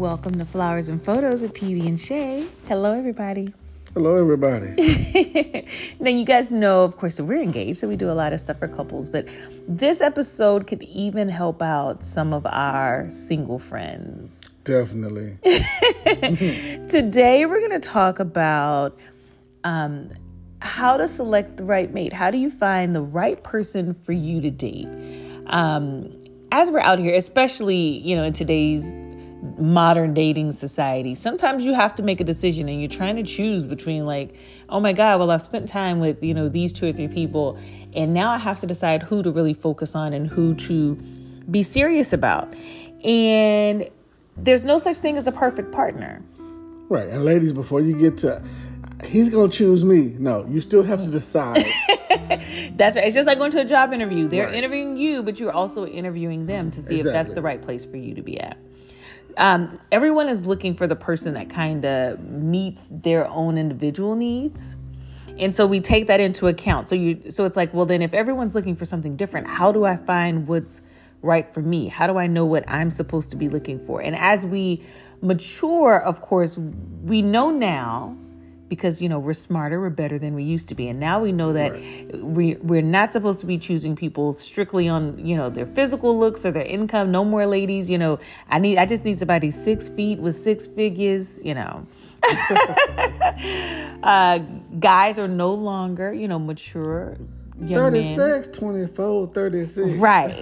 Welcome 0.00 0.38
to 0.38 0.46
Flowers 0.46 0.88
and 0.88 1.00
Photos 1.00 1.42
with 1.42 1.52
PB 1.52 1.86
and 1.86 2.00
Shay. 2.00 2.48
Hello, 2.68 2.94
everybody. 2.94 3.52
Hello, 3.92 4.16
everybody. 4.16 4.74
now, 6.00 6.08
you 6.08 6.24
guys 6.24 6.50
know, 6.50 6.84
of 6.84 6.96
course, 6.96 7.18
that 7.18 7.24
we're 7.24 7.42
engaged, 7.42 7.80
so 7.80 7.86
we 7.86 7.96
do 7.96 8.10
a 8.10 8.16
lot 8.16 8.32
of 8.32 8.40
stuff 8.40 8.60
for 8.60 8.66
couples, 8.66 9.10
but 9.10 9.28
this 9.68 10.00
episode 10.00 10.66
could 10.66 10.82
even 10.84 11.28
help 11.28 11.60
out 11.60 12.02
some 12.02 12.32
of 12.32 12.46
our 12.46 13.10
single 13.10 13.58
friends. 13.58 14.48
Definitely. 14.64 15.36
Today, 16.88 17.44
we're 17.44 17.60
going 17.60 17.78
to 17.78 17.86
talk 17.86 18.20
about 18.20 18.98
um, 19.64 20.12
how 20.60 20.96
to 20.96 21.08
select 21.08 21.58
the 21.58 21.64
right 21.64 21.92
mate. 21.92 22.14
How 22.14 22.30
do 22.30 22.38
you 22.38 22.50
find 22.50 22.94
the 22.94 23.02
right 23.02 23.44
person 23.44 23.92
for 23.92 24.12
you 24.12 24.40
to 24.40 24.50
date? 24.50 24.88
Um, 25.48 26.10
as 26.52 26.70
we're 26.70 26.80
out 26.80 26.98
here, 26.98 27.14
especially, 27.14 27.98
you 27.98 28.16
know, 28.16 28.24
in 28.24 28.32
today's 28.32 28.90
modern 29.58 30.14
dating 30.14 30.52
society, 30.52 31.14
sometimes 31.14 31.62
you 31.62 31.74
have 31.74 31.94
to 31.96 32.02
make 32.02 32.20
a 32.20 32.24
decision 32.24 32.68
and 32.68 32.80
you're 32.80 32.90
trying 32.90 33.16
to 33.16 33.22
choose 33.22 33.64
between 33.66 34.06
like, 34.06 34.34
oh 34.68 34.80
my 34.80 34.92
God, 34.92 35.18
well, 35.18 35.30
I've 35.30 35.42
spent 35.42 35.68
time 35.68 36.00
with, 36.00 36.22
you 36.22 36.34
know, 36.34 36.48
these 36.48 36.72
two 36.72 36.88
or 36.88 36.92
three 36.92 37.08
people, 37.08 37.58
and 37.94 38.14
now 38.14 38.30
I 38.30 38.38
have 38.38 38.60
to 38.60 38.66
decide 38.66 39.02
who 39.02 39.22
to 39.22 39.30
really 39.30 39.54
focus 39.54 39.94
on 39.94 40.12
and 40.12 40.26
who 40.26 40.54
to 40.56 40.94
be 41.50 41.62
serious 41.62 42.12
about. 42.12 42.52
And 43.04 43.88
there's 44.36 44.64
no 44.64 44.78
such 44.78 44.98
thing 44.98 45.16
as 45.16 45.26
a 45.26 45.32
perfect 45.32 45.72
partner. 45.72 46.22
Right. 46.88 47.08
And 47.08 47.24
ladies, 47.24 47.52
before 47.52 47.80
you 47.80 47.96
get 47.96 48.18
to 48.18 48.42
he's 49.04 49.30
gonna 49.30 49.50
choose 49.50 49.84
me. 49.84 50.14
No, 50.18 50.46
you 50.48 50.60
still 50.60 50.82
have 50.82 51.00
to 51.00 51.10
decide. 51.10 51.64
that's 52.76 52.96
right. 52.96 53.06
It's 53.06 53.14
just 53.14 53.26
like 53.26 53.38
going 53.38 53.50
to 53.52 53.60
a 53.60 53.64
job 53.64 53.92
interview. 53.92 54.28
They're 54.28 54.46
right. 54.46 54.54
interviewing 54.54 54.96
you, 54.96 55.22
but 55.22 55.40
you're 55.40 55.52
also 55.52 55.86
interviewing 55.86 56.46
them 56.46 56.70
to 56.70 56.82
see 56.82 56.96
exactly. 56.96 57.08
if 57.08 57.12
that's 57.12 57.32
the 57.32 57.42
right 57.42 57.60
place 57.60 57.84
for 57.84 57.96
you 57.96 58.14
to 58.14 58.22
be 58.22 58.40
at. 58.40 58.58
Um, 59.36 59.78
everyone 59.92 60.28
is 60.28 60.44
looking 60.44 60.74
for 60.74 60.86
the 60.86 60.96
person 60.96 61.34
that 61.34 61.48
kind 61.50 61.84
of 61.84 62.20
meets 62.20 62.88
their 62.90 63.26
own 63.28 63.58
individual 63.58 64.16
needs. 64.16 64.76
And 65.38 65.54
so 65.54 65.66
we 65.66 65.80
take 65.80 66.06
that 66.08 66.20
into 66.20 66.48
account. 66.48 66.88
So 66.88 66.94
you 66.94 67.30
so 67.30 67.46
it's 67.46 67.56
like, 67.56 67.72
well 67.72 67.86
then 67.86 68.02
if 68.02 68.12
everyone's 68.12 68.54
looking 68.54 68.76
for 68.76 68.84
something 68.84 69.16
different, 69.16 69.46
how 69.46 69.72
do 69.72 69.84
I 69.84 69.96
find 69.96 70.46
what's 70.46 70.82
right 71.22 71.52
for 71.52 71.60
me? 71.60 71.88
How 71.88 72.06
do 72.06 72.18
I 72.18 72.26
know 72.26 72.44
what 72.44 72.64
I'm 72.68 72.90
supposed 72.90 73.30
to 73.30 73.36
be 73.36 73.48
looking 73.48 73.78
for? 73.78 74.02
And 74.02 74.14
as 74.16 74.44
we 74.44 74.84
mature, 75.22 76.00
of 76.00 76.20
course, 76.20 76.58
we 76.58 77.22
know 77.22 77.50
now 77.50 78.16
because 78.70 79.02
you 79.02 79.08
know 79.08 79.18
we're 79.18 79.34
smarter 79.34 79.78
we're 79.78 79.90
better 79.90 80.18
than 80.18 80.34
we 80.34 80.42
used 80.42 80.68
to 80.70 80.74
be. 80.74 80.88
And 80.88 80.98
now 80.98 81.20
we 81.20 81.32
know 81.32 81.52
that 81.52 81.72
right. 81.72 82.16
we 82.16 82.54
we're 82.62 82.80
not 82.80 83.12
supposed 83.12 83.40
to 83.40 83.46
be 83.46 83.58
choosing 83.58 83.94
people 83.94 84.32
strictly 84.32 84.88
on 84.88 85.18
you 85.26 85.36
know 85.36 85.50
their 85.50 85.66
physical 85.66 86.18
looks 86.18 86.46
or 86.46 86.52
their 86.52 86.64
income. 86.64 87.10
No 87.10 87.22
more 87.22 87.44
ladies 87.44 87.90
you 87.90 87.98
know. 87.98 88.18
I 88.48 88.58
need 88.58 88.78
i 88.78 88.86
just 88.86 89.04
need 89.04 89.18
somebody 89.18 89.50
six 89.50 89.90
feet 89.90 90.18
with 90.18 90.34
six 90.34 90.66
figures 90.66 91.44
you 91.44 91.54
know. 91.54 91.86
Uh, 94.02 94.38
guys 94.78 95.18
are 95.18 95.28
no 95.28 95.52
longer 95.52 96.10
you 96.14 96.26
know 96.26 96.38
mature 96.38 97.18
36, 97.68 98.48
24, 98.56 99.26
36. 99.28 99.92
Right. 99.94 100.32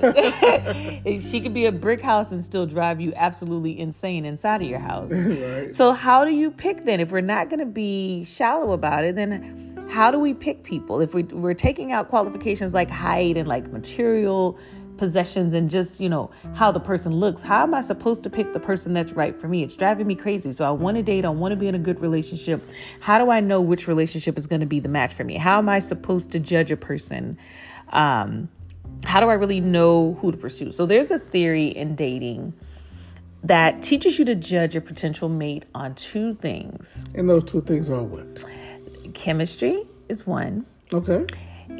she 1.20 1.41
could 1.41 1.52
be 1.52 1.66
a 1.66 1.72
brick 1.72 2.00
house 2.00 2.33
and 2.33 2.44
still 2.44 2.66
drive 2.66 3.00
you 3.00 3.12
absolutely 3.16 3.78
insane 3.78 4.25
inside 4.25 4.62
of 4.62 4.69
your 4.69 4.78
house. 4.78 5.12
right. 5.12 5.75
So, 5.75 5.92
how 5.92 6.25
do 6.25 6.33
you 6.33 6.50
pick 6.50 6.84
then? 6.84 7.00
If 7.00 7.10
we're 7.10 7.20
not 7.20 7.48
going 7.48 7.60
to 7.60 7.66
be 7.66 8.25
shallow 8.25 8.72
about 8.72 9.05
it, 9.05 9.16
then 9.16 9.88
how 9.91 10.10
do 10.10 10.19
we 10.19 10.34
pick 10.34 10.62
people? 10.62 11.00
If 11.00 11.14
we, 11.14 11.25
we're 11.25 11.55
taking 11.55 11.92
out 11.92 12.08
qualifications 12.08 12.75
like 12.75 12.91
height 12.91 13.36
and 13.36 13.48
like 13.48 13.69
material 13.72 14.58
possessions 14.98 15.54
and 15.54 15.70
just, 15.70 16.00
you 16.00 16.08
know, 16.08 16.30
how 16.54 16.70
the 16.70 16.80
person 16.80 17.12
looks. 17.12 17.41
How 17.41 17.62
am 17.62 17.74
I 17.74 17.80
supposed 17.80 18.22
to 18.24 18.30
pick 18.30 18.52
the 18.52 18.60
person 18.60 18.92
that's 18.92 19.12
right 19.12 19.38
for 19.41 19.48
me? 19.48 19.62
It's 19.62 19.74
driving 19.74 20.06
me 20.06 20.14
crazy. 20.14 20.52
So 20.52 20.64
I 20.64 20.70
want 20.70 20.96
to 20.96 21.02
date, 21.02 21.24
I 21.24 21.30
want 21.30 21.52
to 21.52 21.56
be 21.56 21.68
in 21.68 21.74
a 21.74 21.78
good 21.78 22.00
relationship. 22.00 22.62
How 23.00 23.19
do 23.19 23.30
I 23.30 23.41
know 23.41 23.60
which 23.60 23.88
relationship 23.88 24.37
is 24.37 24.47
going 24.47 24.60
to 24.60 24.66
be 24.66 24.81
the 24.81 24.88
match 24.88 25.14
for 25.14 25.25
me? 25.25 25.37
How 25.37 25.58
am 25.58 25.69
I 25.69 25.78
supposed 25.78 26.32
to 26.32 26.41
judge 26.41 26.70
a 26.70 26.76
person? 26.76 27.38
Um, 27.91 28.48
how 29.04 29.20
do 29.20 29.28
I 29.28 29.34
really 29.34 29.60
know 29.60 30.14
who 30.20 30.32
to 30.32 30.37
pursue? 30.37 30.72
So 30.72 30.84
there's 30.84 31.10
a 31.10 31.19
theory 31.19 31.69
in 31.69 31.94
dating 31.94 32.53
that 33.44 33.82
teaches 33.82 34.19
you 34.19 34.25
to 34.25 34.34
judge 34.34 34.75
a 34.76 34.81
potential 34.81 35.28
mate 35.28 35.64
on 35.75 35.94
two 35.94 36.34
things. 36.34 37.04
And 37.14 37.31
those 37.31 37.44
two 37.44 37.60
things 37.60 37.88
are 37.88 38.03
what? 38.03 38.44
Chemistry 39.14 39.87
is 40.08 40.26
one. 40.26 40.66
Okay. 40.92 41.25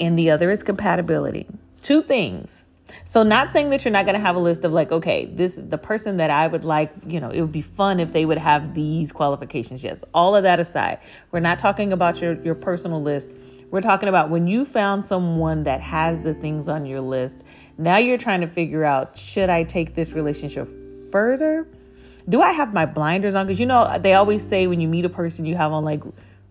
And 0.01 0.19
the 0.19 0.31
other 0.31 0.51
is 0.51 0.63
compatibility. 0.63 1.47
Two 1.83 2.03
things. 2.03 2.67
So 3.05 3.23
not 3.23 3.51
saying 3.51 3.71
that 3.71 3.85
you're 3.85 3.93
not 3.93 4.05
going 4.05 4.15
to 4.15 4.21
have 4.21 4.37
a 4.37 4.41
list 4.41 4.65
of 4.65 4.73
like, 4.73 4.93
okay, 4.93 5.27
this 5.27 5.57
the 5.57 5.79
person 5.79 6.17
that 6.19 6.31
I 6.31 6.47
would 6.47 6.65
like, 6.65 6.93
you 7.07 7.21
know, 7.21 7.31
it 7.31 7.41
would 7.41 7.53
be 7.53 7.63
fun 7.63 8.01
if 8.01 8.13
they 8.13 8.25
would 8.25 8.39
have 8.39 8.75
these 8.75 9.13
qualifications. 9.13 9.83
Yes, 9.83 10.05
all 10.15 10.37
of 10.37 10.43
that 10.43 10.61
aside, 10.61 10.99
we're 11.31 11.41
not 11.41 11.59
talking 11.59 11.93
about 11.93 12.21
your 12.21 12.41
your 12.43 12.55
personal 12.55 13.01
list. 13.01 13.31
We're 13.71 13.83
talking 13.83 14.09
about 14.09 14.31
when 14.31 14.47
you 14.47 14.65
found 14.65 15.05
someone 15.05 15.65
that 15.65 15.81
has 15.83 16.19
the 16.23 16.33
things 16.35 16.69
on 16.69 16.87
your 16.87 17.03
list. 17.03 17.43
Now 17.77 17.99
you're 17.99 18.19
trying 18.19 18.41
to 18.41 18.47
figure 18.47 18.83
out, 18.83 19.17
should 19.17 19.51
I 19.51 19.65
take 19.65 19.95
this 19.95 20.13
relationship 20.13 20.71
further? 21.13 21.69
Do 22.29 22.41
I 22.43 22.53
have 22.53 22.73
my 22.73 22.87
blinders 22.87 23.35
on? 23.35 23.47
Because 23.47 23.61
you 23.61 23.67
know, 23.67 23.99
they 23.99 24.15
always 24.15 24.47
say 24.47 24.67
when 24.67 24.81
you 24.81 24.89
meet 24.89 25.05
a 25.05 25.11
person, 25.11 25.45
you 25.45 25.55
have 25.55 25.73
on 25.73 25.85
like 25.85 26.03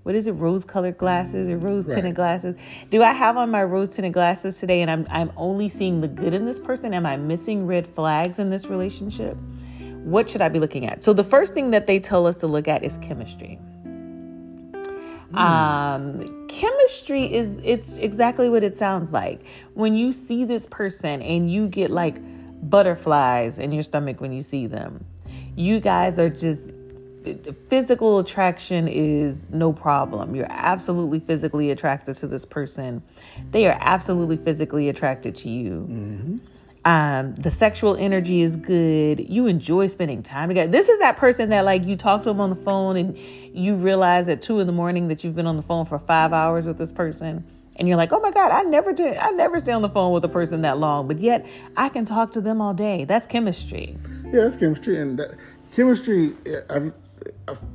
what 0.08 0.16
is 0.16 0.26
it, 0.26 0.32
rose 0.32 0.64
colored 0.64 0.98
glasses 0.98 1.50
or 1.50 1.58
rose 1.58 1.86
tinted 1.86 2.06
right. 2.06 2.16
glasses? 2.16 2.56
Do 2.92 3.04
I 3.04 3.12
have 3.12 3.36
on 3.36 3.52
my 3.52 3.62
rose 3.62 3.90
tinted 3.90 4.14
glasses 4.14 4.58
today 4.58 4.82
and 4.82 4.90
I'm 4.90 5.06
I'm 5.10 5.34
only 5.36 5.68
seeing 5.68 6.00
the 6.00 6.08
good 6.08 6.34
in 6.34 6.46
this 6.46 6.60
person? 6.60 6.94
Am 6.94 7.06
I 7.06 7.18
missing 7.18 7.68
red 7.68 7.86
flags 7.86 8.40
in 8.40 8.50
this 8.50 8.68
relationship? 8.68 9.36
What 10.06 10.30
should 10.30 10.42
I 10.42 10.48
be 10.48 10.60
looking 10.60 10.86
at? 10.86 11.04
So 11.04 11.12
the 11.12 11.26
first 11.26 11.54
thing 11.54 11.72
that 11.72 11.88
they 11.88 12.00
tell 12.00 12.26
us 12.26 12.38
to 12.38 12.48
look 12.48 12.70
at 12.70 12.86
is 12.86 12.98
chemistry. 13.00 13.60
Mm. 15.34 15.38
Um, 15.38 16.48
chemistry 16.48 17.34
is 17.34 17.60
it's 17.66 17.98
exactly 17.98 18.48
what 18.48 18.64
it 18.64 18.78
sounds 18.78 19.12
like. 19.12 19.42
When 19.74 19.94
you 19.94 20.14
see 20.14 20.46
this 20.46 20.68
person 20.68 21.22
and 21.22 21.52
you 21.52 21.68
get 21.68 21.92
like 21.92 22.22
butterflies 22.70 23.60
in 23.60 23.74
your 23.74 23.84
stomach 23.84 24.22
when 24.22 24.32
you 24.32 24.42
see 24.42 24.68
them. 24.68 25.06
You 25.58 25.82
guys 25.82 26.18
are 26.18 26.30
just 26.30 26.72
physical 27.70 28.20
attraction 28.20 28.88
is 28.88 29.50
no 29.50 29.74
problem. 29.74 30.36
You're 30.36 30.52
absolutely 30.52 31.20
physically 31.20 31.72
attracted 31.72 32.16
to 32.18 32.28
this 32.28 32.46
person. 32.46 33.02
They 33.52 33.68
are 33.68 33.78
absolutely 33.80 34.38
physically 34.38 34.90
attracted 34.90 35.36
to 35.36 35.50
you. 35.50 35.88
Mm-hmm. 35.90 36.38
Um, 36.86 37.36
the 37.36 37.52
sexual 37.52 37.98
energy 37.98 38.42
is 38.42 38.56
good. 38.56 39.20
You 39.30 39.48
enjoy 39.48 39.88
spending 39.88 40.24
time 40.24 40.48
together. 40.48 40.72
This 40.72 40.88
is 40.88 41.00
that 41.00 41.18
person 41.18 41.50
that 41.50 41.66
like 41.66 41.84
you 41.84 41.98
talk 41.98 42.24
to 42.24 42.30
them 42.30 42.40
on 42.40 42.50
the 42.50 42.56
phone 42.56 42.96
and 42.96 43.18
you 43.18 43.76
realize 43.76 44.30
at 44.30 44.42
two 44.42 44.62
in 44.62 44.68
the 44.68 44.74
morning 44.74 45.10
that 45.10 45.22
you've 45.24 45.36
been 45.36 45.48
on 45.48 45.58
the 45.58 45.62
phone 45.62 45.84
for 45.86 46.00
five 46.00 46.32
hours 46.32 46.66
with 46.66 46.78
this 46.78 46.94
person. 46.94 47.44
And 47.76 47.90
you're 47.90 47.98
like, 47.98 48.14
oh 48.14 48.22
my 48.22 48.32
God, 48.32 48.52
I 48.52 48.62
never 48.62 48.94
did 48.94 49.18
I 49.18 49.32
never 49.32 49.60
stay 49.60 49.74
on 49.74 49.82
the 49.82 49.90
phone 49.90 50.14
with 50.14 50.24
a 50.24 50.30
person 50.30 50.62
that 50.62 50.78
long, 50.78 51.08
but 51.08 51.20
yet 51.20 51.46
I 51.76 51.90
can 51.90 52.06
talk 52.06 52.32
to 52.32 52.42
them 52.42 52.62
all 52.62 52.74
day. 52.74 53.04
That's 53.04 53.28
chemistry. 53.28 53.98
Yeah, 54.26 54.44
that's 54.44 54.56
chemistry. 54.56 54.98
And 54.98 55.20
that, 55.20 55.36
chemistry, 55.76 56.34
I, 56.70 56.92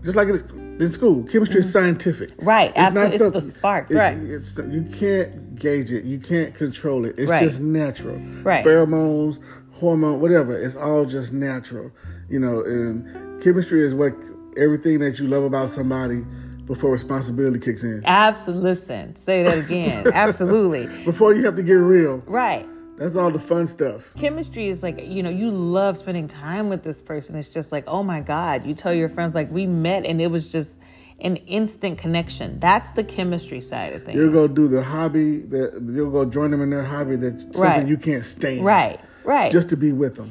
just 0.03 0.17
like 0.17 0.29
in 0.29 0.89
school, 0.89 1.25
chemistry 1.25 1.61
is 1.61 1.67
mm-hmm. 1.67 1.73
scientific. 1.73 2.31
Right, 2.39 2.71
it's 2.71 2.79
absolutely. 2.79 3.27
It's 3.27 3.35
the 3.35 3.59
sparks, 3.59 3.91
it, 3.91 3.99
right? 3.99 4.17
It's, 4.17 4.59
you 4.59 4.89
can't 4.93 5.57
gauge 5.57 5.93
it. 5.93 6.05
You 6.05 6.19
can't 6.19 6.55
control 6.55 7.05
it. 7.05 7.19
It's 7.19 7.31
right. 7.31 7.43
just 7.43 7.61
natural. 7.61 8.17
Right. 8.17 8.65
Pheromones, 8.65 9.39
hormone, 9.73 10.21
whatever. 10.21 10.61
It's 10.61 10.77
all 10.77 11.05
just 11.05 11.33
natural. 11.33 11.91
You 12.29 12.39
know, 12.39 12.63
and 12.63 13.43
chemistry 13.43 13.85
is 13.85 13.95
what 13.95 14.15
everything 14.57 14.99
that 15.01 15.19
you 15.19 15.29
love 15.29 15.45
about 15.45 15.71
somebody 15.71 16.25
before 16.67 16.91
responsibility 16.91 17.59
kicks 17.59 17.83
in. 17.83 18.03
Absolutely. 18.05 18.71
Listen, 18.71 19.17
say 19.17 19.43
that 19.43 19.59
again. 19.59 20.07
Absolutely. 20.13 20.87
Before 21.05 21.35
you 21.35 21.45
have 21.45 21.57
to 21.57 21.63
get 21.63 21.75
real. 21.75 22.19
Right. 22.27 22.69
That's 23.03 23.17
all 23.17 23.33
the 23.33 23.39
fun 23.41 23.67
stuff. 23.67 24.15
Chemistry 24.15 24.69
is 24.69 24.85
like, 24.85 25.05
you 25.05 25.25
know, 25.25 25.31
you 25.31 25.51
love 25.51 25.99
spending 25.99 26.29
time 26.29 26.69
with 26.69 26.85
this 26.85 27.03
person. 27.03 27.35
It's 27.35 27.53
just 27.53 27.73
like, 27.73 27.83
oh 27.89 28.05
my 28.05 28.21
God. 28.21 28.65
You 28.65 28.75
tell 28.75 28.95
your 28.95 29.09
friends, 29.09 29.35
like, 29.35 29.51
we 29.51 29.67
met 29.67 30.07
and 30.07 30.23
it 30.23 30.29
was 30.29 30.53
just 30.53 30.79
an 31.19 31.35
instant 31.37 31.99
connection. 31.99 32.61
That's 32.61 32.93
the 32.93 33.03
chemistry 33.03 33.61
side 33.61 33.93
of 33.95 34.05
things. 34.05 34.17
You'll 34.17 34.33
go 34.33 34.47
do 34.47 34.69
the 34.69 34.85
hobby 34.85 35.39
that 35.39 35.83
you'll 35.85 36.13
go 36.13 36.25
join 36.25 36.53
them 36.53 36.63
in 36.63 36.71
their 36.71 36.85
hobby 36.85 37.17
that 37.17 37.41
something 37.41 37.61
right. 37.63 37.89
you 37.89 37.97
can't 37.97 38.25
stand. 38.25 38.65
Right, 38.65 39.01
right. 39.25 39.51
Just 39.51 39.69
to 39.71 39.77
be 39.77 39.91
with 39.91 40.15
them. 40.15 40.31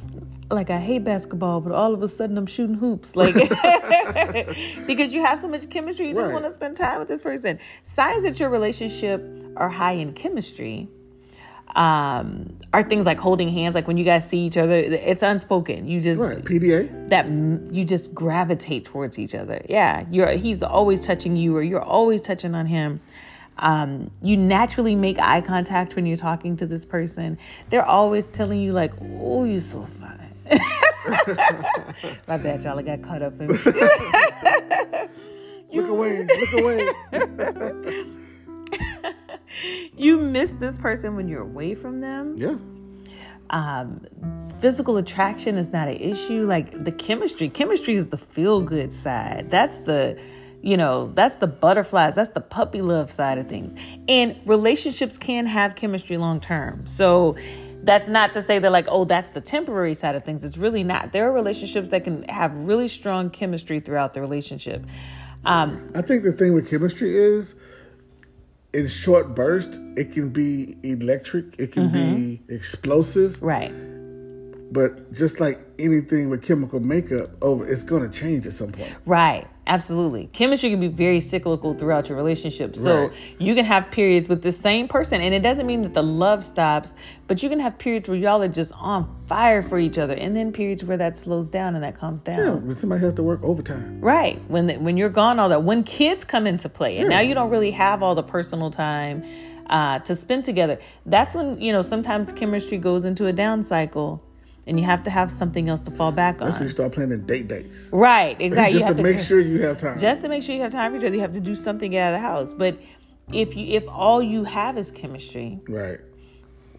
Like 0.49 0.69
I 0.69 0.79
hate 0.79 1.03
basketball, 1.03 1.59
but 1.59 1.73
all 1.73 1.93
of 1.93 2.01
a 2.03 2.07
sudden 2.07 2.37
I'm 2.37 2.45
shooting 2.45 2.75
hoops. 2.75 3.17
Like 3.17 3.33
because 4.87 5.13
you 5.13 5.25
have 5.25 5.39
so 5.39 5.49
much 5.49 5.69
chemistry, 5.69 6.07
you 6.07 6.13
just 6.13 6.27
right. 6.27 6.33
want 6.33 6.45
to 6.45 6.51
spend 6.51 6.77
time 6.77 6.99
with 6.99 7.09
this 7.09 7.21
person. 7.21 7.59
Signs 7.83 8.23
that 8.23 8.39
your 8.39 8.49
relationship 8.49 9.25
are 9.57 9.69
high 9.69 9.93
in 9.93 10.13
chemistry 10.13 10.89
um, 11.75 12.57
are 12.73 12.83
things 12.83 13.05
like 13.05 13.19
holding 13.19 13.49
hands. 13.49 13.75
Like 13.75 13.87
when 13.87 13.97
you 13.97 14.03
guys 14.03 14.27
see 14.27 14.39
each 14.39 14.57
other, 14.57 14.73
it's 14.73 15.21
unspoken. 15.21 15.87
You 15.87 16.01
just 16.01 16.21
right. 16.21 16.43
PDA 16.43 17.09
that 17.09 17.27
you 17.73 17.83
just 17.83 18.13
gravitate 18.13 18.85
towards 18.85 19.17
each 19.17 19.35
other. 19.35 19.63
Yeah, 19.69 20.05
you're 20.11 20.31
he's 20.31 20.63
always 20.63 21.01
touching 21.01 21.35
you, 21.35 21.55
or 21.55 21.61
you're 21.61 21.81
always 21.81 22.21
touching 22.21 22.55
on 22.55 22.65
him. 22.65 23.01
Um, 23.57 24.09
you 24.21 24.37
naturally 24.37 24.95
make 24.95 25.19
eye 25.19 25.41
contact 25.41 25.95
when 25.95 26.05
you're 26.05 26.17
talking 26.17 26.57
to 26.57 26.65
this 26.65 26.85
person. 26.85 27.37
They're 27.69 27.85
always 27.85 28.25
telling 28.25 28.59
you 28.59 28.73
like, 28.73 28.91
"Oh, 29.01 29.43
you're 29.45 29.61
so 29.61 29.83
fine." 29.83 30.31
My 32.27 32.37
bad, 32.37 32.63
y'all. 32.63 32.77
I 32.77 32.81
got 32.81 33.01
caught 33.01 33.21
up 33.21 33.39
in. 33.39 33.47
look 35.73 35.87
away. 35.87 36.25
Look 36.25 36.53
away. 36.53 38.05
You 40.01 40.17
miss 40.17 40.53
this 40.53 40.77
person 40.77 41.15
when 41.15 41.27
you're 41.27 41.43
away 41.43 41.75
from 41.75 42.01
them. 42.01 42.35
Yeah. 42.37 42.57
Um, 43.51 44.01
physical 44.59 44.97
attraction 44.97 45.57
is 45.57 45.71
not 45.71 45.87
an 45.87 45.97
issue. 45.97 46.45
Like 46.45 46.83
the 46.83 46.91
chemistry, 46.91 47.49
chemistry 47.49 47.95
is 47.95 48.07
the 48.07 48.17
feel 48.17 48.61
good 48.61 48.91
side. 48.91 49.51
That's 49.51 49.81
the, 49.81 50.19
you 50.61 50.75
know, 50.75 51.11
that's 51.13 51.37
the 51.37 51.47
butterflies. 51.47 52.15
That's 52.15 52.31
the 52.31 52.41
puppy 52.41 52.81
love 52.81 53.11
side 53.11 53.37
of 53.37 53.47
things. 53.47 53.79
And 54.07 54.39
relationships 54.45 55.17
can 55.17 55.45
have 55.45 55.75
chemistry 55.75 56.17
long 56.17 56.39
term. 56.39 56.87
So 56.87 57.35
that's 57.83 58.07
not 58.07 58.33
to 58.33 58.43
say 58.43 58.59
that 58.59 58.71
like 58.71 58.85
oh 58.89 59.05
that's 59.05 59.31
the 59.31 59.41
temporary 59.41 59.95
side 59.95 60.13
of 60.13 60.23
things 60.23 60.43
it's 60.43 60.55
really 60.55 60.83
not 60.83 61.11
there 61.13 61.27
are 61.27 61.33
relationships 61.33 61.89
that 61.89 62.03
can 62.03 62.21
have 62.29 62.53
really 62.53 62.87
strong 62.87 63.27
chemistry 63.31 63.79
throughout 63.79 64.13
the 64.13 64.21
relationship 64.21 64.85
um, 65.45 65.91
I 65.95 66.03
think 66.03 66.21
the 66.21 66.31
thing 66.31 66.53
with 66.53 66.69
chemistry 66.69 67.17
is 67.17 67.55
in 68.73 68.87
short 68.87 69.35
bursts, 69.35 69.79
it 69.97 70.11
can 70.13 70.29
be 70.29 70.77
electric, 70.83 71.55
it 71.59 71.71
can 71.71 71.89
mm-hmm. 71.89 72.15
be 72.15 72.41
explosive. 72.49 73.41
Right. 73.41 73.73
But 74.71 75.11
just 75.11 75.41
like 75.41 75.59
anything 75.77 76.29
with 76.29 76.43
chemical 76.43 76.79
makeup, 76.79 77.29
over 77.41 77.67
it's 77.67 77.83
going 77.83 78.09
to 78.09 78.19
change 78.19 78.47
at 78.47 78.53
some 78.53 78.71
point. 78.71 78.93
Right. 79.05 79.45
Absolutely. 79.67 80.27
Chemistry 80.33 80.69
can 80.71 80.79
be 80.79 80.87
very 80.87 81.19
cyclical 81.19 81.73
throughout 81.73 82.09
your 82.09 82.17
relationship. 82.17 82.75
So 82.75 83.07
right. 83.07 83.13
you 83.37 83.53
can 83.53 83.63
have 83.65 83.91
periods 83.91 84.27
with 84.27 84.41
the 84.41 84.51
same 84.51 84.87
person, 84.87 85.21
and 85.21 85.35
it 85.35 85.41
doesn't 85.41 85.67
mean 85.67 85.81
that 85.83 85.93
the 85.93 86.01
love 86.01 86.43
stops, 86.43 86.95
but 87.27 87.43
you 87.43 87.49
can 87.49 87.59
have 87.59 87.77
periods 87.77 88.09
where 88.09 88.17
y'all 88.17 88.41
are 88.41 88.47
just 88.47 88.73
on 88.75 89.13
fire 89.27 89.61
for 89.61 89.77
each 89.77 89.97
other, 89.97 90.13
and 90.13 90.35
then 90.35 90.51
periods 90.51 90.83
where 90.83 90.97
that 90.97 91.15
slows 91.15 91.49
down 91.49 91.75
and 91.75 91.83
that 91.83 91.97
calms 91.97 92.23
down. 92.23 92.39
Yeah, 92.39 92.53
when 92.53 92.73
somebody 92.73 93.01
has 93.01 93.13
to 93.15 93.23
work 93.23 93.43
overtime. 93.43 94.01
Right. 94.01 94.41
When 94.47 94.67
the, 94.67 94.77
when 94.77 94.97
you're 94.97 95.09
gone, 95.09 95.39
all 95.39 95.49
that. 95.49 95.63
When 95.63 95.83
kids 95.83 96.23
come 96.25 96.47
into 96.47 96.67
play, 96.67 96.97
and 96.97 97.11
yeah. 97.11 97.17
now 97.17 97.21
you 97.21 97.35
don't 97.35 97.49
really 97.49 97.71
have 97.71 98.01
all 98.01 98.15
the 98.15 98.23
personal 98.23 98.71
time 98.71 99.23
uh, 99.67 99.99
to 99.99 100.15
spend 100.15 100.43
together. 100.43 100.79
That's 101.05 101.35
when 101.35 101.61
you 101.61 101.71
know 101.71 101.81
sometimes 101.81 102.33
chemistry 102.33 102.77
goes 102.77 103.05
into 103.05 103.27
a 103.27 103.33
down 103.33 103.63
cycle 103.63 104.23
and 104.67 104.79
you 104.79 104.85
have 104.85 105.03
to 105.03 105.09
have 105.09 105.31
something 105.31 105.69
else 105.69 105.81
to 105.81 105.91
fall 105.91 106.11
back 106.11 106.41
on. 106.41 106.47
That's 106.47 106.59
when 106.59 106.67
you 106.67 106.73
start 106.73 106.91
planning 106.91 107.21
date 107.21 107.47
dates. 107.47 107.89
Right, 107.91 108.35
exactly. 108.39 108.79
just 108.79 108.91
to, 108.91 108.95
to, 108.95 109.03
make 109.03 109.19
sure 109.19 109.39
you 109.39 109.61
have 109.63 109.77
time. 109.77 109.97
Just 109.97 110.21
to 110.21 110.29
make 110.29 110.43
sure 110.43 110.55
you 110.55 110.61
have 110.61 110.71
time 110.71 110.91
for 110.91 110.97
each 110.97 111.03
other, 111.03 111.15
you 111.15 111.21
have 111.21 111.33
to 111.33 111.41
do 111.41 111.55
something 111.55 111.95
out 111.97 112.13
of 112.13 112.21
the 112.21 112.27
house. 112.27 112.53
But 112.53 112.77
if 113.33 113.55
you 113.55 113.67
if 113.67 113.83
all 113.87 114.21
you 114.21 114.43
have 114.43 114.77
is 114.77 114.91
chemistry, 114.91 115.59
right. 115.67 115.99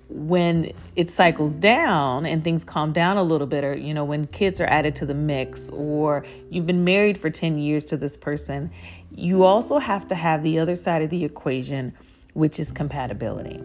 When 0.09 0.73
it 0.95 1.09
cycles 1.09 1.57
down 1.57 2.27
and 2.27 2.45
things 2.45 2.65
calm 2.65 2.93
down 2.93 3.17
a 3.17 3.23
little 3.23 3.47
bit, 3.47 3.65
or 3.65 3.75
you 3.75 3.95
know, 3.95 4.05
when 4.05 4.27
kids 4.27 4.61
are 4.61 4.67
added 4.67 4.95
to 4.97 5.07
the 5.07 5.15
mix, 5.15 5.71
or 5.71 6.27
you've 6.51 6.67
been 6.67 6.85
married 6.85 7.17
for 7.17 7.31
10 7.31 7.59
years 7.59 7.83
to 7.85 7.97
this 7.97 8.19
person, 8.19 8.71
you 9.11 9.45
also 9.45 9.79
have 9.79 10.07
to 10.09 10.15
have 10.15 10.43
the 10.43 10.59
other 10.59 10.77
side 10.77 11.01
of 11.01 11.09
the 11.09 11.25
equation, 11.25 11.95
which 12.35 12.61
is 12.61 12.71
compatibility. 12.71 13.59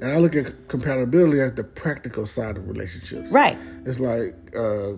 And 0.00 0.12
I 0.12 0.18
look 0.18 0.36
at 0.36 0.68
compatibility 0.68 1.40
as 1.40 1.54
the 1.54 1.64
practical 1.64 2.26
side 2.26 2.56
of 2.56 2.68
relationships. 2.68 3.30
Right. 3.30 3.58
It's 3.86 3.98
like, 3.98 4.34
uh, 4.54 4.92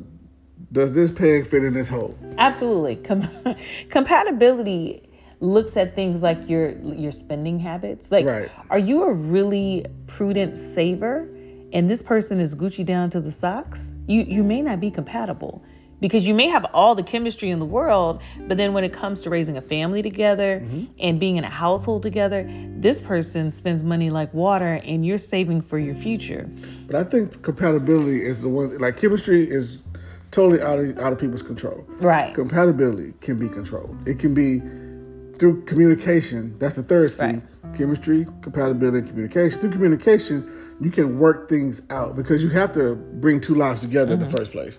does 0.73 0.93
this 0.93 1.11
peg 1.11 1.49
fit 1.49 1.65
in 1.65 1.75
this 1.75 1.89
hole? 1.89 2.19
Absolutely. 2.37 2.97
Com- 2.97 3.29
compatibility 3.91 5.09
looks 5.41 5.77
at 5.77 5.95
things 5.95 6.21
like 6.21 6.49
your 6.49 6.71
your 6.79 7.12
spending 7.12 7.59
habits. 7.61 8.11
Like, 8.11 8.27
right. 8.27 8.50
are 8.71 8.79
you 8.79 9.05
a 9.05 9.12
really 9.12 9.87
prudent 10.09 10.56
saver, 10.56 11.29
and 11.73 11.89
this 11.89 12.03
person 12.03 12.41
is 12.41 12.55
Gucci 12.55 12.85
down 12.85 13.09
to 13.11 13.21
the 13.21 13.31
socks? 13.31 13.93
You 14.06 14.23
you 14.23 14.43
may 14.43 14.62
not 14.62 14.81
be 14.81 14.91
compatible 14.91 15.62
because 16.00 16.27
you 16.27 16.35
may 16.35 16.49
have 16.49 16.67
all 16.73 16.95
the 16.95 17.03
chemistry 17.03 17.50
in 17.50 17.59
the 17.59 17.65
world, 17.65 18.21
but 18.41 18.56
then 18.56 18.73
when 18.73 18.85
it 18.85 18.93
comes 18.93 19.21
to 19.23 19.31
raising 19.31 19.56
a 19.56 19.61
family 19.61 20.03
together 20.03 20.61
mm-hmm. 20.61 20.85
and 21.00 21.19
being 21.19 21.37
in 21.37 21.45
a 21.45 21.50
household 21.50 22.03
together, 22.03 22.47
this 22.77 23.00
person 23.00 23.50
spends 23.50 23.83
money 23.83 24.11
like 24.11 24.33
water 24.33 24.81
and 24.85 25.05
you're 25.05 25.19
saving 25.19 25.61
for 25.61 25.79
your 25.79 25.95
future. 25.95 26.49
But 26.87 26.97
I 26.97 27.05
think 27.05 27.43
compatibility 27.43 28.23
is 28.25 28.43
the 28.43 28.49
one 28.49 28.79
like 28.79 28.97
chemistry 28.97 29.49
is 29.49 29.83
totally 30.31 30.61
out 30.61 30.79
of 30.79 30.99
out 30.99 31.12
of 31.12 31.19
people's 31.19 31.43
control. 31.43 31.85
Right. 32.00 32.35
Compatibility 32.35 33.15
can 33.21 33.39
be 33.39 33.49
controlled. 33.49 33.97
It 34.06 34.19
can 34.19 34.35
be 34.35 34.61
through 35.39 35.65
communication. 35.65 36.59
That's 36.59 36.77
the 36.77 36.83
third 36.83 37.11
C. 37.11 37.25
Right. 37.25 37.43
Chemistry, 37.77 38.27
compatibility, 38.41 39.06
communication. 39.06 39.61
Through 39.61 39.73
communication, 39.73 40.50
you 40.81 40.91
can 40.91 41.19
work 41.19 41.49
things 41.49 41.83
out 41.91 42.17
because 42.17 42.43
you 42.43 42.49
have 42.50 42.73
to 42.75 42.95
bring 42.95 43.41
two 43.41 43.55
lives 43.55 43.83
together 43.83 44.15
mm-hmm. 44.15 44.23
in 44.23 44.31
the 44.31 44.37
mm-hmm. 44.37 44.37
first 44.37 44.53
place. 44.53 44.79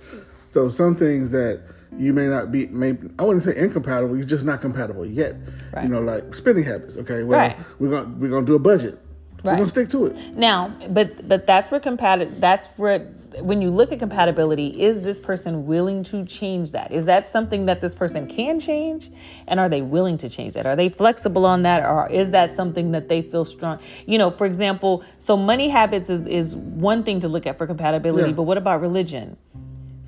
So 0.52 0.70
some 0.70 0.96
things 0.96 1.32
that 1.32 1.62
you 1.98 2.14
may 2.14 2.28
not 2.28 2.52
be, 2.52 2.68
may 2.68 2.98
I 3.18 3.24
wouldn't 3.24 3.44
say 3.44 3.56
incompatible. 3.56 4.16
You're 4.16 4.26
just 4.26 4.46
not 4.46 4.62
compatible 4.62 5.06
yet. 5.06 5.36
Right. 5.74 5.84
You 5.84 5.90
know, 5.90 6.02
like 6.02 6.36
spending 6.36 6.64
habits. 6.64 6.98
Okay, 6.98 7.24
well, 7.24 7.40
right. 7.40 7.58
we're 7.80 7.90
gonna 7.90 8.16
we're 8.18 8.30
gonna 8.30 8.46
do 8.46 8.56
a 8.56 8.60
budget. 8.60 9.00
Right. 9.44 9.54
We're 9.54 9.58
gonna 9.58 9.70
stick 9.70 9.90
to 9.90 10.08
it. 10.08 10.36
Now, 10.36 10.76
but 10.90 11.28
but 11.28 11.46
that's 11.46 11.72
where 11.72 11.80
compatible. 11.80 12.34
That's 12.40 12.68
where 12.78 13.00
when 13.42 13.62
you 13.62 13.70
look 13.70 13.92
at 13.92 14.00
compatibility, 14.00 14.68
is 14.82 15.02
this 15.02 15.20
person 15.20 15.66
willing 15.66 16.04
to 16.04 16.26
change 16.26 16.72
that? 16.72 16.92
Is 16.92 17.06
that 17.06 17.28
something 17.28 17.66
that 17.68 17.80
this 17.80 17.94
person 17.94 18.28
can 18.28 18.60
change, 18.60 19.12
and 19.48 19.60
are 19.60 19.70
they 19.70 19.82
willing 19.82 20.18
to 20.18 20.30
change 20.30 20.54
that? 20.54 20.66
Are 20.66 20.76
they 20.76 20.90
flexible 20.90 21.46
on 21.46 21.62
that, 21.64 21.84
or 21.84 22.10
is 22.10 22.32
that 22.32 22.52
something 22.52 22.92
that 22.92 23.08
they 23.08 23.22
feel 23.22 23.46
strong? 23.46 23.80
You 24.08 24.18
know, 24.18 24.32
for 24.32 24.46
example, 24.46 25.04
so 25.20 25.38
money 25.38 25.70
habits 25.70 26.10
is 26.10 26.26
is 26.26 26.56
one 26.56 27.04
thing 27.04 27.20
to 27.20 27.28
look 27.28 27.46
at 27.46 27.58
for 27.58 27.68
compatibility, 27.68 28.30
yeah. 28.30 28.36
but 28.36 28.44
what 28.44 28.58
about 28.58 28.82
religion? 28.82 29.38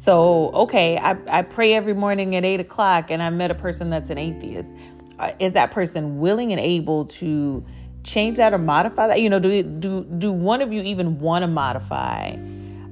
So, 0.01 0.50
okay, 0.53 0.98
I, 0.98 1.15
I 1.27 1.44
pray 1.44 1.75
every 1.75 1.94
morning 1.94 2.36
at 2.36 2.44
eight 2.44 2.59
o'clock 2.59 3.12
and 3.12 3.21
I 3.21 3.30
met 3.30 3.51
a 3.51 3.53
person 3.53 3.92
that's 3.92 4.09
an 4.09 4.18
atheist. 4.18 4.74
Uh, 5.19 5.33
is 5.38 5.53
that 5.53 5.69
person 5.69 6.18
willing 6.19 6.51
and 6.51 6.59
able 6.59 7.06
to 7.06 7.63
change 8.03 8.38
that 8.38 8.51
or 8.51 8.57
modify 8.57 9.06
that? 9.06 9.21
You 9.21 9.30
know, 9.30 9.38
do, 9.38 9.62
do, 9.62 10.03
do 10.18 10.31
one 10.31 10.63
of 10.63 10.74
you 10.74 10.81
even 10.81 11.19
want 11.19 11.44
to 11.44 11.48
modify 11.48 12.36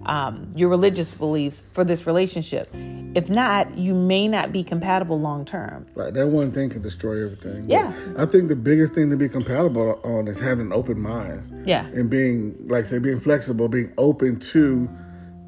um, 0.06 0.51
your 0.53 0.69
religious 0.69 1.15
beliefs 1.15 1.63
for 1.71 1.83
this 1.83 2.06
relationship? 2.06 2.71
If 3.15 3.27
not, 3.27 3.75
you 3.75 3.95
may 3.95 4.27
not 4.27 4.51
be 4.51 4.63
compatible 4.63 5.19
long 5.19 5.45
term. 5.45 5.88
Right. 5.95 6.13
That 6.13 6.27
one 6.27 6.51
thing 6.51 6.69
can 6.69 6.83
destroy 6.83 7.25
everything. 7.25 7.67
Yeah. 7.67 7.91
But 8.13 8.21
I 8.21 8.31
think 8.31 8.50
the 8.50 8.56
biggest 8.56 8.94
thing 8.94 9.09
to 9.09 9.17
be 9.17 9.27
compatible 9.27 10.00
on 10.03 10.27
is 10.27 10.39
having 10.39 10.71
open 10.71 11.01
minds. 11.01 11.51
Yeah. 11.65 11.88
And 11.88 12.07
being, 12.07 12.67
like 12.67 12.85
I 12.85 12.88
say, 12.88 13.00
being 13.00 13.19
flexible, 13.19 13.67
being 13.67 13.91
open 13.97 14.39
to 14.51 14.88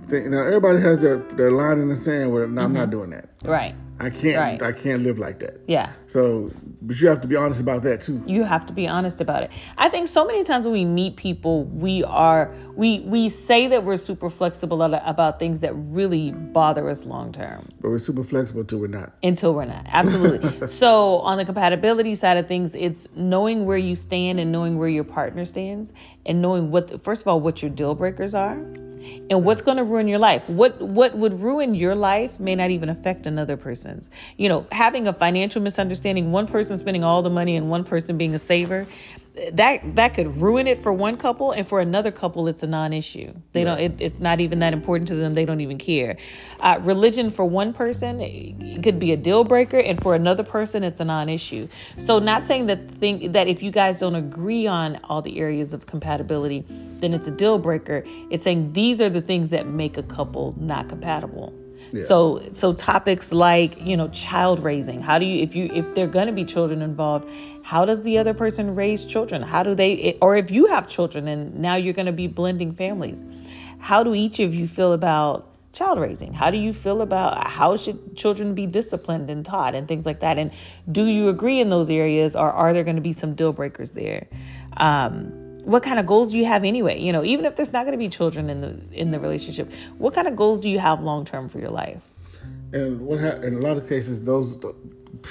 thing. 0.07 0.31
Now 0.31 0.43
everybody 0.43 0.79
has 0.81 1.01
their, 1.01 1.17
their 1.17 1.51
line 1.51 1.79
in 1.79 1.89
the 1.89 1.95
sand 1.95 2.31
where 2.31 2.47
no, 2.47 2.61
I'm 2.61 2.73
not 2.73 2.83
mm-hmm. 2.83 2.91
doing 2.91 3.09
that. 3.11 3.30
Right. 3.43 3.75
I 3.99 4.09
can't. 4.09 4.37
Right. 4.37 4.61
I 4.61 4.71
can't 4.71 5.03
live 5.03 5.19
like 5.19 5.39
that. 5.39 5.61
Yeah. 5.67 5.91
So, 6.07 6.51
but 6.81 6.99
you 6.99 7.07
have 7.07 7.21
to 7.21 7.27
be 7.27 7.35
honest 7.35 7.59
about 7.59 7.83
that 7.83 8.01
too. 8.01 8.21
You 8.25 8.43
have 8.43 8.65
to 8.65 8.73
be 8.73 8.87
honest 8.87 9.21
about 9.21 9.43
it. 9.43 9.51
I 9.77 9.89
think 9.89 10.07
so 10.07 10.25
many 10.25 10.43
times 10.43 10.65
when 10.65 10.73
we 10.73 10.85
meet 10.85 11.17
people, 11.17 11.65
we 11.65 12.03
are 12.03 12.51
we 12.75 12.99
we 13.01 13.29
say 13.29 13.67
that 13.67 13.83
we're 13.83 13.97
super 13.97 14.29
flexible 14.29 14.81
about 14.81 15.37
things 15.37 15.59
that 15.61 15.73
really 15.73 16.31
bother 16.31 16.89
us 16.89 17.05
long 17.05 17.31
term. 17.31 17.67
But 17.79 17.89
we're 17.89 17.99
super 17.99 18.23
flexible 18.23 18.61
until 18.61 18.79
we're 18.79 18.87
not. 18.87 19.13
Until 19.21 19.53
we're 19.53 19.65
not. 19.65 19.85
Absolutely. 19.89 20.67
so 20.67 21.17
on 21.19 21.37
the 21.37 21.45
compatibility 21.45 22.15
side 22.15 22.37
of 22.37 22.47
things, 22.47 22.73
it's 22.73 23.07
knowing 23.15 23.65
where 23.65 23.77
you 23.77 23.93
stand 23.93 24.39
and 24.39 24.51
knowing 24.51 24.79
where 24.79 24.89
your 24.89 25.03
partner 25.03 25.45
stands, 25.45 25.93
and 26.25 26.41
knowing 26.41 26.71
what 26.71 27.03
first 27.03 27.21
of 27.21 27.27
all 27.27 27.39
what 27.39 27.61
your 27.61 27.69
deal 27.69 27.93
breakers 27.93 28.33
are 28.33 28.57
and 29.29 29.43
what's 29.43 29.61
going 29.61 29.77
to 29.77 29.83
ruin 29.83 30.07
your 30.07 30.19
life 30.19 30.47
what 30.49 30.79
what 30.81 31.15
would 31.15 31.33
ruin 31.39 31.73
your 31.73 31.95
life 31.95 32.39
may 32.39 32.55
not 32.55 32.69
even 32.69 32.89
affect 32.89 33.25
another 33.31 33.57
person's. 33.57 34.09
You 34.37 34.49
know 34.49 34.67
having 34.71 35.07
a 35.07 35.13
financial 35.13 35.61
misunderstanding 35.61 36.31
one 36.31 36.47
person 36.47 36.77
spending 36.77 37.03
all 37.03 37.21
the 37.21 37.29
money 37.29 37.55
and 37.55 37.69
one 37.69 37.83
person 37.83 38.17
being 38.17 38.35
a 38.35 38.39
saver 38.39 38.85
that 39.53 39.95
that 39.95 40.13
could 40.13 40.37
ruin 40.37 40.67
it 40.67 40.77
for 40.77 40.91
one 40.91 41.15
couple 41.15 41.51
and 41.51 41.65
for 41.65 41.79
another 41.79 42.11
couple 42.11 42.47
it's 42.47 42.63
a 42.63 42.67
non-issue. 42.67 43.33
They 43.53 43.63
don't 43.63 43.79
it, 43.79 44.01
it's 44.01 44.19
not 44.19 44.41
even 44.41 44.59
that 44.59 44.73
important 44.73 45.07
to 45.07 45.15
them 45.15 45.33
they 45.33 45.45
don't 45.45 45.61
even 45.61 45.77
care. 45.77 46.17
Uh, 46.59 46.79
religion 46.81 47.31
for 47.31 47.45
one 47.45 47.71
person 47.71 48.81
could 48.83 48.99
be 48.99 49.13
a 49.13 49.17
deal 49.17 49.43
breaker 49.43 49.79
and 49.79 50.01
for 50.01 50.15
another 50.15 50.43
person 50.43 50.83
it's 50.83 50.99
a 50.99 51.05
non-issue. 51.05 51.69
So 51.97 52.19
not 52.19 52.43
saying 52.43 52.65
that 52.67 52.91
think 52.91 53.31
that 53.33 53.47
if 53.47 53.63
you 53.63 53.71
guys 53.71 53.99
don't 53.99 54.15
agree 54.15 54.67
on 54.67 54.99
all 55.05 55.21
the 55.21 55.39
areas 55.39 55.71
of 55.71 55.85
compatibility 55.85 56.65
then 56.99 57.13
it's 57.13 57.27
a 57.27 57.31
deal 57.31 57.57
breaker. 57.57 58.03
It's 58.29 58.43
saying 58.43 58.73
these 58.73 58.99
are 58.99 59.09
the 59.09 59.21
things 59.21 59.49
that 59.49 59.65
make 59.65 59.97
a 59.97 60.03
couple 60.03 60.55
not 60.59 60.89
compatible 60.89 61.53
yeah. 61.91 62.03
So 62.03 62.49
so 62.53 62.73
topics 62.73 63.31
like, 63.31 63.81
you 63.81 63.97
know, 63.97 64.07
child 64.09 64.59
raising. 64.59 65.01
How 65.01 65.19
do 65.19 65.25
you 65.25 65.41
if 65.41 65.55
you 65.55 65.69
if 65.73 65.93
there're 65.95 66.07
going 66.07 66.27
to 66.27 66.33
be 66.33 66.45
children 66.45 66.81
involved, 66.81 67.29
how 67.63 67.85
does 67.85 68.01
the 68.03 68.17
other 68.17 68.33
person 68.33 68.75
raise 68.75 69.05
children? 69.05 69.41
How 69.41 69.63
do 69.63 69.75
they 69.75 70.17
or 70.21 70.35
if 70.35 70.51
you 70.51 70.67
have 70.67 70.87
children 70.87 71.27
and 71.27 71.59
now 71.59 71.75
you're 71.75 71.93
going 71.93 72.05
to 72.05 72.11
be 72.11 72.27
blending 72.27 72.73
families. 72.73 73.23
How 73.79 74.03
do 74.03 74.13
each 74.13 74.39
of 74.39 74.53
you 74.53 74.67
feel 74.67 74.93
about 74.93 75.47
child 75.73 75.99
raising? 75.99 76.33
How 76.33 76.51
do 76.51 76.57
you 76.57 76.73
feel 76.73 77.01
about 77.01 77.47
how 77.47 77.75
should 77.77 78.15
children 78.15 78.53
be 78.53 78.65
disciplined 78.67 79.29
and 79.29 79.45
taught 79.45 79.73
and 79.73 79.87
things 79.87 80.05
like 80.05 80.19
that? 80.19 80.37
And 80.37 80.51
do 80.91 81.05
you 81.05 81.29
agree 81.29 81.59
in 81.59 81.69
those 81.69 81.89
areas 81.89 82.35
or 82.35 82.51
are 82.51 82.73
there 82.73 82.83
going 82.83 82.97
to 82.97 83.01
be 83.01 83.13
some 83.13 83.33
deal 83.33 83.53
breakers 83.53 83.91
there? 83.91 84.27
Um, 84.77 85.40
what 85.63 85.83
kind 85.83 85.99
of 85.99 86.05
goals 86.05 86.31
do 86.31 86.37
you 86.37 86.45
have 86.45 86.63
anyway? 86.63 86.99
You 86.99 87.11
know 87.11 87.23
even 87.23 87.45
if 87.45 87.55
there's 87.55 87.73
not 87.73 87.83
going 87.85 87.93
to 87.93 87.97
be 87.97 88.09
children 88.09 88.49
in 88.49 88.61
the 88.61 88.79
in 88.91 89.11
the 89.11 89.19
relationship 89.19 89.71
what 89.97 90.13
kind 90.13 90.27
of 90.27 90.35
goals 90.35 90.59
do 90.59 90.69
you 90.69 90.79
have 90.79 91.01
long 91.01 91.25
term 91.25 91.49
for 91.49 91.59
your 91.59 91.69
life? 91.69 92.01
And 92.73 93.01
what 93.01 93.19
ha- 93.19 93.41
in 93.41 93.55
a 93.55 93.59
lot 93.59 93.77
of 93.77 93.87
cases 93.87 94.23
those 94.23 94.57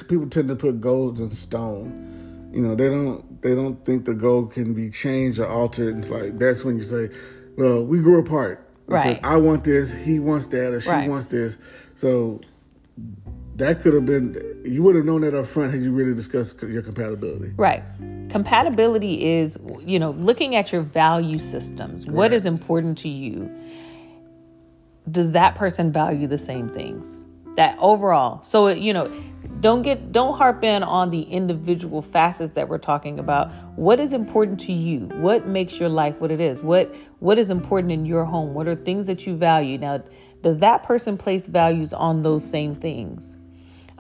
people 0.09 0.29
tend 0.29 0.49
to 0.49 0.57
put 0.57 0.81
goals 0.81 1.21
in 1.21 1.31
stone. 1.31 2.51
You 2.53 2.63
know 2.63 2.75
they 2.75 2.89
don't 2.89 3.43
they 3.43 3.55
don't 3.55 3.85
think 3.85 4.05
the 4.05 4.15
goal 4.15 4.47
can 4.47 4.75
be 4.75 4.91
changed 4.91 5.39
or 5.39 5.49
altered. 5.49 5.99
It's 5.99 6.11
like 6.11 6.39
that's 6.39 6.65
when 6.65 6.77
you 6.77 6.85
say 6.85 7.11
well 7.57 7.83
we 7.83 8.01
grew 8.01 8.21
apart. 8.21 8.67
Right. 8.87 9.21
I 9.23 9.37
want 9.37 9.65
this 9.65 9.93
he 9.93 10.19
wants 10.19 10.49
that 10.49 10.73
or 10.73 10.81
she 10.81 10.91
Right. 10.91 11.09
wants 11.09 11.27
this. 11.27 11.59
So 11.95 12.41
that 13.61 13.81
could 13.83 13.95
have 13.95 14.07
been 14.07 14.63
you 14.65 14.83
would 14.83 14.97
have 14.97 15.05
known 15.05 15.21
that 15.23 15.35
up 15.35 15.47
front 15.47 15.73
had 15.73 15.83
you 15.83 15.93
really 15.93 16.15
discussed 16.15 16.63
your 16.63 16.83
compatibility 16.83 17.53
Right. 17.57 17.83
Compatibility 18.31 19.25
is, 19.25 19.59
you 19.81 19.99
know, 19.99 20.13
looking 20.13 20.55
at 20.55 20.73
your 20.73 20.83
value 20.83 21.39
systems. 21.39 22.07
What 22.07 22.33
is 22.33 22.47
important 22.47 22.97
to 22.99 23.09
you? 23.09 23.51
Does 25.11 25.33
that 25.33 25.57
person 25.57 25.91
value 25.91 26.29
the 26.29 26.39
same 26.39 26.69
things? 26.69 27.21
That 27.57 27.77
overall. 27.81 28.41
So, 28.43 28.69
you 28.69 28.93
know, 28.93 29.13
don't 29.59 29.83
get 29.83 30.13
don't 30.13 30.39
harp 30.39 30.63
in 30.63 30.85
on 30.85 31.11
the 31.11 31.23
individual 31.23 32.03
facets 32.03 32.53
that 32.53 32.69
we're 32.69 32.79
talking 32.79 33.19
about. 33.19 33.51
What 33.75 33.99
is 33.99 34.13
important 34.13 34.61
to 34.61 34.73
you? 34.73 35.07
What 35.17 35.49
makes 35.49 35.81
your 35.81 35.89
life 35.89 36.21
what 36.21 36.31
it 36.31 36.41
is? 36.41 36.63
What 36.63 36.95
what 37.19 37.37
is 37.37 37.51
important 37.51 37.93
in 37.93 38.07
your 38.07 38.25
home? 38.25 38.55
What 38.55 38.69
are 38.69 38.77
things 38.77 39.09
that 39.09 39.27
you 39.27 39.37
value? 39.37 39.77
Now, 39.77 40.05
does 40.43 40.61
that 40.61 40.85
person 40.85 41.19
place 41.19 41.49
values 41.49 41.93
on 41.93 42.23
those 42.23 42.49
same 42.49 42.77
things? 42.77 43.37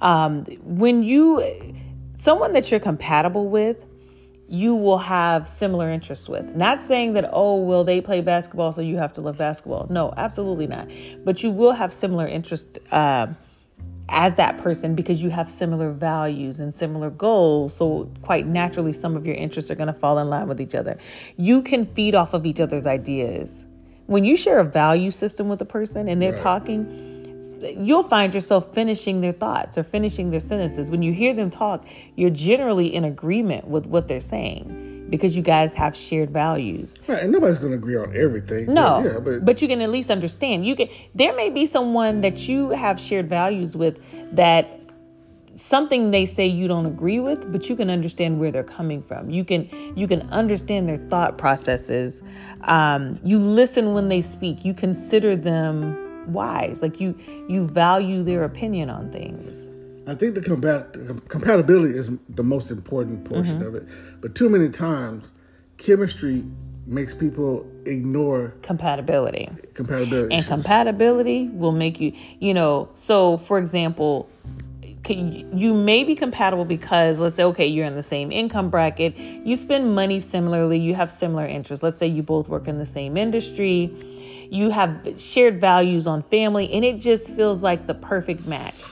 Um, 0.01 0.45
when 0.63 1.03
you 1.03 1.75
someone 2.15 2.53
that 2.53 2.71
you're 2.71 2.81
compatible 2.81 3.49
with 3.49 3.87
you 4.51 4.75
will 4.75 4.99
have 4.99 5.47
similar 5.47 5.89
interests 5.89 6.29
with. 6.29 6.57
Not 6.57 6.81
saying 6.81 7.13
that 7.13 7.31
oh 7.33 7.63
well 7.63 7.85
they 7.85 8.01
play 8.01 8.21
basketball 8.21 8.73
so 8.73 8.81
you 8.81 8.97
have 8.99 9.13
to 9.15 9.21
love 9.21 9.39
basketball. 9.39 9.87
No 9.89 10.13
absolutely 10.17 10.67
not. 10.67 10.89
But 11.25 11.43
you 11.43 11.51
will 11.51 11.73
have 11.73 11.93
similar 11.93 12.27
interests 12.27 12.77
uh, 12.91 13.29
as 14.09 14.35
that 14.35 14.59
person 14.59 14.97
because 14.97 15.23
you 15.23 15.31
have 15.31 15.49
similar 15.49 15.93
values 15.93 16.59
and 16.59 16.75
similar 16.75 17.11
goals. 17.11 17.77
So 17.77 18.11
quite 18.23 18.45
naturally 18.45 18.93
some 18.93 19.17
of 19.17 19.25
your 19.25 19.37
interests 19.37 19.71
are 19.71 19.77
going 19.77 19.87
to 19.87 19.93
fall 19.93 20.19
in 20.19 20.29
line 20.29 20.49
with 20.49 20.61
each 20.61 20.75
other. 20.75 20.99
You 21.37 21.63
can 21.63 21.87
feed 21.87 22.17
off 22.17 22.35
of 22.35 22.45
each 22.45 22.59
other's 22.59 22.87
ideas. 22.87 23.67
When 24.07 24.25
you 24.25 24.37
share 24.37 24.59
a 24.59 24.65
value 24.65 25.13
system 25.13 25.49
with 25.49 25.61
a 25.63 25.65
person 25.65 26.09
and 26.09 26.21
they're 26.21 26.33
Right. 26.33 26.41
talking 26.43 27.20
you'll 27.77 28.03
find 28.03 28.35
yourself 28.35 28.75
finishing 28.75 29.21
their 29.21 29.33
thoughts 29.33 29.79
or 29.79 29.83
finishing 29.83 30.31
their 30.31 30.41
sentences. 30.41 30.91
When 30.91 31.03
you 31.03 31.13
hear 31.13 31.35
them 31.35 31.51
talk, 31.51 31.87
you're 32.17 32.31
generally 32.31 32.95
in 32.95 33.05
agreement 33.05 33.67
with 33.67 33.87
what 33.87 34.09
they're 34.09 34.21
saying 34.21 35.07
because 35.11 35.37
you 35.37 35.43
guys 35.43 35.73
have 35.73 35.97
shared 35.97 36.31
values. 36.31 36.99
right, 37.09 37.23
and 37.23 37.33
nobody's 37.33 37.59
going 37.59 37.73
to 37.73 37.77
agree 37.79 37.97
on 37.97 38.17
everything 38.17 38.73
No, 38.73 39.01
but 39.03 39.13
yeah 39.13 39.19
but, 39.19 39.45
but 39.45 39.63
you 39.63 39.69
can 39.69 39.81
at 39.81 39.91
least 39.91 40.11
understand. 40.11 40.65
You 40.65 40.77
can. 40.77 40.89
There 41.15 41.35
may 41.35 41.51
be 41.51 41.67
someone 41.67 42.21
that 42.21 42.49
you 42.49 42.71
have 42.71 43.01
shared 43.01 43.29
values 43.29 43.77
with 43.77 43.99
that 44.37 44.81
something 45.57 46.11
they 46.11 46.27
say 46.27 46.47
you 46.47 46.69
don't 46.69 46.87
agree 46.87 47.21
with, 47.21 47.51
but 47.53 47.69
you 47.69 47.77
can 47.77 47.91
understand 47.91 48.39
where 48.39 48.51
they're 48.51 48.63
coming 48.63 49.03
from. 49.03 49.31
You 49.31 49.45
can 49.45 49.69
you 49.97 50.07
can 50.07 50.23
understand 50.31 50.89
their 50.89 50.97
thought 50.97 51.39
processes. 51.39 52.23
Um, 52.63 53.19
you 53.25 53.39
listen 53.39 53.95
when 53.95 54.09
they 54.09 54.21
speak. 54.21 54.65
You 54.65 54.75
consider 54.75 55.35
them 55.35 56.10
wise. 56.33 56.83
Like 56.83 57.01
you 57.01 57.15
you 57.49 57.67
value 57.67 58.23
their 58.23 58.45
opinion 58.45 58.91
on 58.91 59.11
things. 59.11 59.69
I 60.07 60.15
think 60.15 60.35
the 60.35 60.41
compat- 60.41 61.29
compatibility 61.29 61.97
is 61.97 62.11
the 62.31 62.43
most 62.43 62.71
important 62.71 63.25
portion 63.25 63.59
Mm-hmm. 63.59 63.67
of 63.69 63.75
it. 63.77 63.87
But 64.21 64.35
too 64.35 64.49
many 64.49 64.69
times, 64.71 65.33
chemistry 65.77 66.43
makes 66.87 67.15
people 67.15 67.65
ignore 67.85 68.55
Compatibility. 68.63 69.49
compatibility. 69.75 70.35
and 70.35 70.45
compatibility 70.47 71.49
will 71.49 71.73
make 71.73 72.01
you 72.01 72.13
you 72.41 72.53
know 72.55 72.89
so 72.95 73.37
for 73.37 73.59
example 73.59 74.29
can, 75.05 75.57
you 75.57 75.73
may 75.73 76.03
be 76.05 76.15
compatible 76.17 76.65
because 76.65 77.21
let's 77.21 77.37
say 77.37 77.45
okay 77.45 77.67
you're 77.67 77.87
in 77.87 77.95
the 77.95 78.03
same 78.03 78.33
income 78.33 78.71
bracket 78.71 79.17
you 79.17 79.57
spend 79.57 79.95
money 79.95 80.19
similarly 80.21 80.79
you 80.79 80.95
have 80.95 81.11
similar 81.11 81.47
interests 81.47 81.83
let's 81.83 81.97
say 81.99 82.07
you 82.07 82.23
both 82.23 82.49
work 82.49 82.67
in 82.67 82.79
the 82.79 82.87
same 82.87 83.17
industry 83.17 83.91
you 84.51 84.71
have 84.71 85.15
shared 85.17 85.61
values 85.61 86.07
on 86.09 86.25
family 86.25 86.71
and 86.73 86.85
it 86.85 86.99
just 86.99 87.33
feels 87.33 87.63
like 87.63 87.87
the 87.87 87.95
perfect 87.95 88.47
match. 88.47 88.83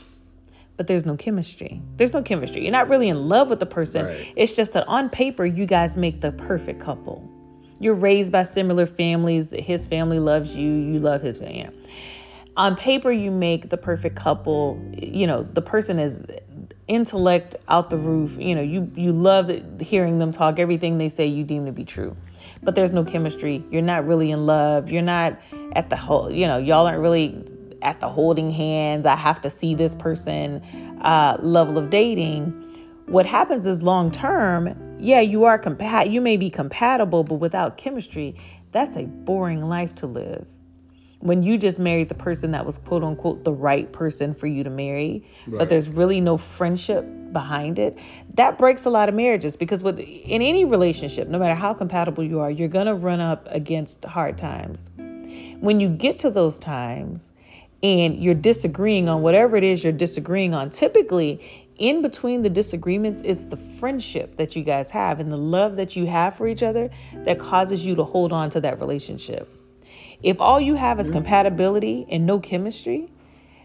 But 0.77 0.87
there's 0.87 1.05
no 1.05 1.17
chemistry. 1.17 1.83
There's 1.97 2.12
no 2.12 2.23
chemistry. 2.23 2.62
You're 2.62 2.71
not 2.71 2.88
really 2.88 3.09
in 3.09 3.29
love 3.29 3.49
with 3.49 3.59
the 3.59 3.67
person. 3.67 4.07
Right. 4.07 4.33
it's 4.37 4.55
just 4.55 4.73
that 4.75 4.87
on 4.87 5.11
paper 5.11 5.45
you 5.45 5.67
guys 5.67 5.97
make 5.97 6.21
the 6.21 6.31
perfect 6.31 6.81
couple. 6.81 7.29
You're 7.81 7.95
raised 7.95 8.31
by 8.31 8.45
similar 8.45 8.87
families. 8.87 9.50
His 9.50 9.87
family 9.87 10.21
loves 10.21 10.57
you. 10.57 10.71
You 10.71 11.00
love 11.00 11.23
his 11.23 11.41
family. 11.41 11.59
You 11.59 11.65
know. 11.65 11.73
on 12.57 12.77
paper 12.77 13.11
you 13.11 13.33
make 13.33 13.69
the 13.69 13.77
perfect 13.77 14.15
couple. 14.15 14.81
You 14.97 15.27
know 15.27 15.43
the 15.43 15.62
person 15.62 15.99
is 15.99 16.21
intellect 16.87 17.57
out 17.67 17.91
the 17.91 17.99
roof. 17.99 18.38
You 18.38 18.55
know 18.55 18.62
you 18.62 18.93
you 18.95 19.11
love 19.11 19.50
hearing 19.81 20.21
them 20.21 20.31
talk. 20.31 20.61
Everything 20.61 20.99
they 20.99 21.09
say 21.09 21.27
you 21.27 21.43
deem 21.43 21.67
to 21.67 21.73
be 21.73 21.85
true 21.85 22.17
but 22.62 22.75
there's 22.75 22.93
no 22.93 23.05
chemistry. 23.05 23.65
You're 23.71 23.83
not 23.83 24.07
really 24.07 24.31
in 24.31 24.47
love. 24.47 24.91
You're 24.91 25.03
not 25.03 25.38
at 25.73 25.91
the 25.91 25.97
whole 25.97 26.31
you 26.33 26.47
know 26.47 26.59
y'all 26.59 26.87
aren't 26.87 27.00
really 27.00 27.45
at 27.83 28.00
the 28.00 28.09
holding 28.09 28.50
hands. 28.50 29.07
I 29.07 29.17
have 29.17 29.41
to 29.43 29.50
see 29.50 29.75
this 29.75 29.95
person 29.95 30.62
uh, 31.03 31.38
level 31.41 31.79
of 31.79 31.91
dating. 31.91 32.65
What 33.07 33.27
happens 33.27 33.67
is 33.67 33.83
long 33.83 34.11
term 34.11 34.75
yeah 34.99 35.21
you 35.21 35.45
are 35.45 35.59
compat 35.59 36.11
you 36.11 36.21
may 36.21 36.37
be 36.37 36.50
compatible 36.50 37.23
but 37.23 37.37
without 37.37 37.79
chemistry 37.79 38.35
that's 38.73 38.97
a 38.97 39.05
boring 39.05 39.62
life 39.62 39.95
to 39.95 40.07
live 40.07 40.47
when 41.21 41.43
you 41.43 41.59
just 41.59 41.79
married 41.79 42.09
the 42.09 42.15
person 42.15 42.53
that 42.53 42.65
was 42.65 42.79
quote 42.79 43.03
unquote 43.03 43.45
the 43.45 43.53
right 43.53 43.93
person 43.93 44.35
for 44.35 44.47
you 44.47 44.63
to 44.65 44.71
marry, 44.71 45.25
but 45.47 45.69
there's 45.69 45.89
really 45.89 46.21
no 46.21 46.37
friendship 46.37 47.05
behind 47.33 47.79
it, 47.79 47.99
that 48.35 48.57
breaks 48.57 48.85
a 48.85 48.91
lot 48.91 49.09
of 49.09 49.15
marriages 49.15 49.57
because 49.57 49.83
with 49.83 49.99
in 49.99 50.43
any 50.43 50.65
relationship, 50.65 51.29
no 51.29 51.39
matter 51.39 51.55
how 51.55 51.75
compatible 51.75 52.23
you 52.23 52.41
are, 52.41 52.51
you're 52.51 52.69
gonna 52.69 52.95
run 52.95 53.21
up 53.21 53.47
against 53.51 54.05
hard 54.05 54.39
times. 54.39 54.91
When 55.61 55.81
you 55.81 55.89
get 55.89 56.21
to 56.21 56.31
those 56.31 56.59
times 56.59 57.33
and 57.83 58.23
you're 58.23 58.35
disagreeing 58.35 59.09
on 59.09 59.23
whatever 59.23 59.57
it 59.57 59.65
is 59.65 59.83
you're 59.83 59.93
disagreeing 59.93 60.55
on, 60.55 60.71
typically 60.71 61.67
in 61.79 62.03
between 62.03 62.43
the 62.43 62.51
disagreements, 62.51 63.23
it's 63.25 63.45
the 63.45 63.57
friendship 63.57 64.37
that 64.37 64.57
you 64.57 64.63
guys 64.63 64.91
have 64.91 65.21
and 65.21 65.31
the 65.31 65.37
love 65.39 65.77
that 65.77 65.97
you 65.97 66.07
have 66.07 66.35
for 66.35 66.47
each 66.47 66.63
other 66.63 66.91
that 67.25 67.39
causes 67.39 67.85
you 67.85 67.95
to 67.95 68.05
hold 68.05 68.33
on 68.33 68.51
to 68.51 68.61
that 68.61 68.81
relationship. 68.81 69.49
If 70.23 70.41
all 70.41 70.61
you 70.61 70.75
have 70.75 70.99
is 70.99 71.11
compatibility 71.11 72.07
and 72.11 72.27
no 72.27 72.41
chemistry, 72.41 73.11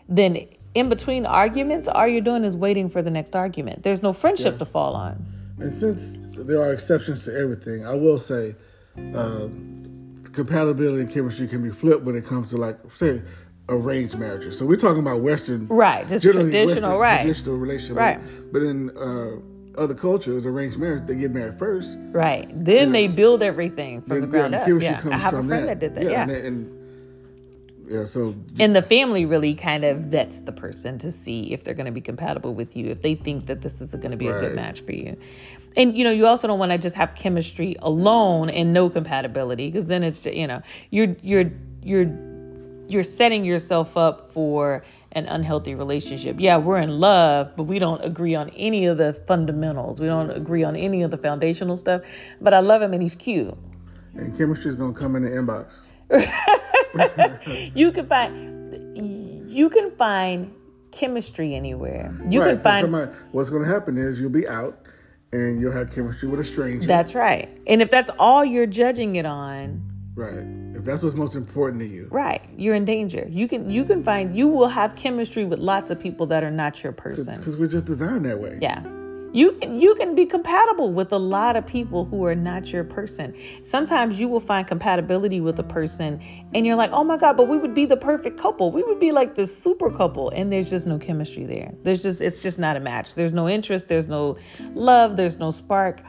then 0.08 0.48
in 0.76 0.90
between 0.90 1.26
arguments, 1.26 1.88
all 1.88 2.08
you're 2.08 2.22
doing 2.22 2.44
is 2.44 2.56
waiting 2.58 2.90
for 2.90 3.02
the 3.02 3.10
next 3.10 3.36
argument. 3.36 3.84
There's 3.84 4.04
no 4.04 4.14
friendship 4.14 4.60
to 4.60 4.66
fall 4.66 4.96
on. 4.96 5.26
And 5.60 5.74
since 5.74 6.18
there 6.36 6.62
are 6.62 6.74
exceptions 6.74 7.26
to 7.26 7.36
everything, 7.38 7.86
I 7.86 7.94
will 7.94 8.18
say 8.18 8.56
um, 9.14 10.24
compatibility 10.34 11.02
and 11.02 11.12
chemistry 11.12 11.48
can 11.48 11.64
be 11.64 11.70
flipped 11.70 12.04
when 12.04 12.16
it 12.16 12.26
comes 12.26 12.50
to 12.52 12.58
like 12.58 12.80
say 12.96 13.22
arranged 13.70 14.18
marriages. 14.18 14.58
So 14.58 14.66
we're 14.66 14.76
talking 14.76 15.02
about 15.02 15.22
Western, 15.22 15.68
Right, 15.68 16.08
just 16.08 16.24
traditional, 16.24 16.68
Western, 16.68 17.00
right. 17.00 17.22
traditional 17.22 17.56
relationship. 17.56 17.98
Right. 17.98 18.52
But 18.52 18.64
in 18.64 18.90
uh, 18.98 19.38
other 19.78 19.94
cultures, 19.94 20.46
arranged 20.46 20.78
marriage, 20.78 21.06
they 21.06 21.16
get 21.16 21.32
married 21.32 21.58
first. 21.58 21.98
Right. 22.12 22.48
Then 22.54 22.92
they 22.92 23.08
build 23.08 23.42
everything 23.42 24.02
from 24.02 24.22
the 24.22 24.28
ground 24.28 24.54
yeah, 24.54 24.62
up. 24.62 24.82
Yeah. 24.82 25.02
comes 25.02 25.14
I 25.14 25.18
have 25.18 25.34
a 25.34 25.44
friend 25.44 25.68
that, 25.68 25.80
did 25.80 25.96
that. 25.96 26.04
Yeah, 26.04 26.10
Yeah. 26.12 26.22
And, 26.24 26.32
and 26.32 26.84
yeah, 27.88 28.06
so 28.06 28.34
And 28.60 28.76
the 28.76 28.82
family 28.82 29.26
really 29.26 29.54
kind 29.54 29.84
of 29.84 29.98
vets 29.98 30.40
the 30.40 30.52
person 30.52 30.98
to 31.00 31.12
see 31.12 31.54
if 31.54 31.64
they're 31.64 31.74
going 31.74 31.86
to 31.86 31.92
be 31.92 32.02
compatible 32.02 32.54
with 32.54 32.76
you, 32.78 32.88
if 32.88 33.02
they 33.02 33.16
think 33.16 33.46
that 33.48 33.62
this 33.62 33.82
is 33.82 33.94
going 33.94 34.12
to 34.12 34.18
be 34.18 34.28
a 34.28 34.40
good 34.40 34.56
match 34.56 34.82
for 34.82 34.94
you. 34.94 35.18
And 35.76 35.98
you 35.98 36.04
know, 36.04 36.12
you 36.12 36.26
also 36.26 36.48
don't 36.48 36.60
want 36.60 36.72
to 36.72 36.78
just 36.78 36.96
have 36.96 37.14
chemistry 37.16 37.76
alone 37.80 38.50
and 38.50 38.74
no 38.74 38.90
compatibility 38.90 39.68
because 39.68 39.88
then 39.88 40.04
it's 40.04 40.24
just, 40.24 40.36
you 40.36 40.48
know, 40.48 40.62
you're 40.92 41.16
you're 41.22 41.52
you're 41.82 42.12
you're 42.88 43.04
setting 43.04 43.44
yourself 43.44 43.98
up 43.98 44.22
for 44.32 44.84
an 45.14 45.28
unhealthy 45.28 45.76
relationship. 45.76 46.38
Yeah, 46.40 46.58
we're 46.58 46.80
in 46.80 47.00
love, 47.00 47.56
but 47.56 47.64
we 47.64 47.80
don't 47.80 48.04
agree 48.04 48.36
on 48.36 48.50
any 48.50 48.86
of 48.88 48.98
the 48.98 49.14
fundamentals. 49.14 50.02
We 50.02 50.08
don't 50.08 50.32
agree 50.32 50.64
on 50.64 50.76
any 50.76 51.04
of 51.04 51.12
the 51.12 51.18
foundational 51.18 51.78
stuff. 51.78 52.02
But 52.42 52.54
I 52.54 52.60
love 52.60 52.82
him 52.82 52.94
and 52.94 53.02
he's 53.02 53.16
cute. 53.16 53.56
and 54.16 54.36
chemistry 54.38 54.72
is 54.72 54.76
gonna 54.76 54.94
come 54.94 55.16
in 55.16 55.24
the 55.24 55.30
inbox. 55.30 55.88
you 57.76 57.92
can 57.92 58.08
find 58.08 59.50
you 59.52 59.70
can 59.70 59.92
find 59.92 60.54
chemistry 60.92 61.56
anywhere. 61.56 62.14
You 62.28 62.42
right, 62.42 62.54
can 62.56 62.62
find 62.62 62.84
somebody, 62.86 63.12
what's 63.32 63.50
gonna 63.50 63.68
happen 63.68 63.98
is 63.98 64.20
you'll 64.20 64.30
be 64.30 64.48
out 64.48 64.80
and 65.32 65.60
you'll 65.60 65.72
have 65.72 65.94
chemistry 65.94 66.28
with 66.28 66.40
a 66.40 66.44
stranger. 66.44 66.88
that's 66.88 67.16
right. 67.16 67.50
And 67.68 67.82
if 67.82 67.90
that's 67.90 68.12
all 68.20 68.46
you're 68.46 68.68
judging 68.68 69.16
it 69.16 69.26
on, 69.26 69.82
right. 70.16 70.63
If 70.76 70.84
that's 70.84 71.04
what's 71.04 71.16
most 71.16 71.36
important 71.36 71.82
to 71.82 71.88
you. 71.88 72.08
right, 72.12 72.42
you're 72.58 72.76
in 72.76 72.86
danger. 72.86 73.28
You 73.30 73.48
can 73.48 73.70
you 73.70 73.84
can 73.86 74.04
find 74.04 74.36
you 74.36 74.48
will 74.48 74.68
have 74.68 74.96
chemistry 74.96 75.46
with 75.46 75.60
lots 75.60 75.92
of 75.92 76.00
people 76.00 76.26
that 76.28 76.44
are 76.44 76.52
not 76.52 76.84
your 76.84 76.94
person. 76.94 77.36
Because 77.36 77.58
we're 77.58 77.68
just 77.68 77.86
designed 77.86 78.26
that 78.26 78.40
way. 78.40 78.60
Yeah. 78.62 78.84
You 79.34 79.54
can 79.54 79.82
you 79.82 79.96
can 79.96 80.14
be 80.14 80.28
compatible 80.28 80.94
with 80.94 81.12
a 81.12 81.18
lot 81.18 81.56
of 81.56 81.66
people 81.66 82.06
who 82.06 82.24
are 82.26 82.36
not 82.36 82.72
your 82.72 82.84
person. 82.84 83.34
Sometimes 83.64 84.20
you 84.20 84.28
will 84.28 84.40
find 84.40 84.68
compatibility 84.68 85.42
with 85.42 85.58
a 85.58 85.64
person 85.64 86.22
and 86.54 86.68
you're 86.68 86.76
like, 86.76 86.92
"Oh 86.94 87.04
my 87.04 87.18
god, 87.18 87.36
but 87.36 87.48
we 87.48 87.58
would 87.58 87.74
be 87.74 87.86
the 87.86 87.98
perfect 87.98 88.40
couple. 88.40 88.72
We 88.72 88.84
would 88.84 89.00
be 89.00 89.12
like 89.12 89.34
the 89.34 89.48
super 89.48 89.90
couple." 89.90 90.30
And 90.30 90.54
there's 90.54 90.70
just 90.70 90.86
no 90.86 91.00
chemistry 91.00 91.46
there. 91.46 91.74
There's 91.82 92.04
just 92.04 92.22
it's 92.22 92.44
just 92.44 92.60
not 92.60 92.78
a 92.78 92.80
match. 92.80 93.16
There's 93.16 93.34
no 93.34 93.50
interest, 93.50 93.88
there's 93.88 94.08
no 94.08 94.38
love, 94.76 95.18
there's 95.18 95.40
no 95.40 95.50
spark. 95.50 96.04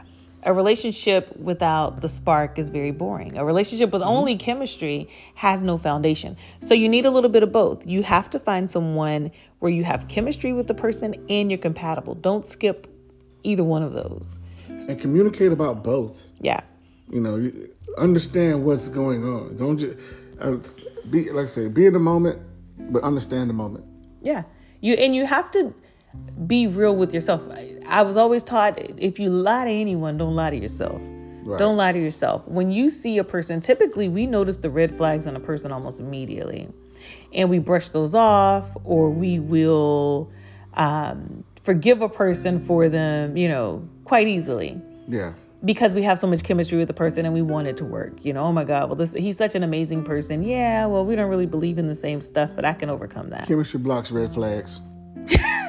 A 0.45 0.53
relationship 0.53 1.35
without 1.37 2.01
the 2.01 2.07
spark 2.07 2.59
is 2.59 2.69
very 2.69 2.91
boring. 2.91 3.35
A 3.35 3.43
relationship 3.43 3.91
with 3.91 4.03
only 4.03 4.35
chemistry 4.37 5.09
has 5.33 5.63
no 5.63 5.79
foundation. 5.79 6.37
So 6.59 6.75
you 6.75 6.87
need 6.87 7.05
a 7.05 7.09
little 7.09 7.31
bit 7.31 7.41
of 7.41 7.51
both. 7.51 7.85
You 7.87 8.03
have 8.03 8.29
to 8.29 8.39
find 8.39 8.69
someone 8.69 9.31
where 9.57 9.71
you 9.71 9.83
have 9.83 10.07
chemistry 10.07 10.53
with 10.53 10.67
the 10.67 10.75
person 10.75 11.15
and 11.29 11.49
you're 11.49 11.57
compatible. 11.57 12.13
Don't 12.13 12.45
skip 12.45 12.87
either 13.43 13.63
one 13.63 13.81
of 13.81 13.93
those. 13.93 14.37
And 14.67 15.01
communicate 15.01 15.51
about 15.51 15.83
both. 15.83 16.21
Yeah. 16.39 16.61
You 17.09 17.21
know, 17.21 17.51
understand 17.97 18.63
what's 18.63 18.87
going 18.89 19.23
on. 19.23 19.57
Don't 19.57 19.79
just 19.79 19.97
uh, 20.39 20.57
be 21.09 21.31
like 21.31 21.45
I 21.45 21.47
say, 21.47 21.67
be 21.69 21.87
in 21.87 21.93
the 21.93 21.99
moment, 21.99 22.39
but 22.91 23.01
understand 23.01 23.49
the 23.49 23.53
moment. 23.53 23.85
Yeah. 24.21 24.43
You 24.81 24.93
and 24.93 25.15
you 25.15 25.25
have 25.25 25.49
to 25.51 25.73
be 26.47 26.67
real 26.67 26.95
with 26.95 27.13
yourself. 27.13 27.47
I, 27.51 27.77
I 27.87 28.01
was 28.01 28.17
always 28.17 28.43
taught 28.43 28.77
if 28.99 29.19
you 29.19 29.29
lie 29.29 29.65
to 29.65 29.71
anyone, 29.71 30.17
don't 30.17 30.35
lie 30.35 30.49
to 30.49 30.57
yourself. 30.57 31.01
Right. 31.43 31.59
Don't 31.59 31.77
lie 31.77 31.91
to 31.91 31.99
yourself. 31.99 32.47
When 32.47 32.71
you 32.71 32.89
see 32.89 33.17
a 33.19 33.23
person, 33.23 33.61
typically 33.61 34.09
we 34.09 34.25
notice 34.25 34.57
the 34.57 34.69
red 34.69 34.97
flags 34.97 35.27
on 35.27 35.35
a 35.35 35.39
person 35.39 35.71
almost 35.71 35.99
immediately. 35.99 36.67
And 37.33 37.49
we 37.49 37.59
brush 37.59 37.89
those 37.89 38.15
off 38.15 38.75
or 38.83 39.09
we 39.11 39.39
will 39.39 40.31
um, 40.73 41.43
forgive 41.61 42.01
a 42.01 42.09
person 42.09 42.59
for 42.59 42.89
them, 42.89 43.37
you 43.37 43.47
know, 43.47 43.87
quite 44.05 44.27
easily 44.27 44.81
Yeah. 45.07 45.33
because 45.63 45.93
we 45.93 46.01
have 46.03 46.17
so 46.17 46.25
much 46.27 46.43
chemistry 46.43 46.77
with 46.79 46.87
the 46.87 46.93
person 46.93 47.25
and 47.25 47.33
we 47.33 47.41
want 47.43 47.67
it 47.67 47.77
to 47.77 47.85
work. 47.85 48.25
You 48.25 48.33
know, 48.33 48.43
oh 48.45 48.51
my 48.51 48.63
God, 48.63 48.89
well, 48.89 48.95
this 48.95 49.13
he's 49.13 49.37
such 49.37 49.53
an 49.55 49.61
amazing 49.63 50.03
person. 50.03 50.43
Yeah, 50.43 50.87
well, 50.87 51.05
we 51.05 51.15
don't 51.15 51.29
really 51.29 51.45
believe 51.45 51.77
in 51.77 51.87
the 51.87 51.95
same 51.95 52.21
stuff, 52.21 52.51
but 52.55 52.65
I 52.65 52.73
can 52.73 52.89
overcome 52.89 53.29
that. 53.29 53.47
Chemistry 53.47 53.79
blocks 53.79 54.11
red 54.11 54.31
flags. 54.31 54.81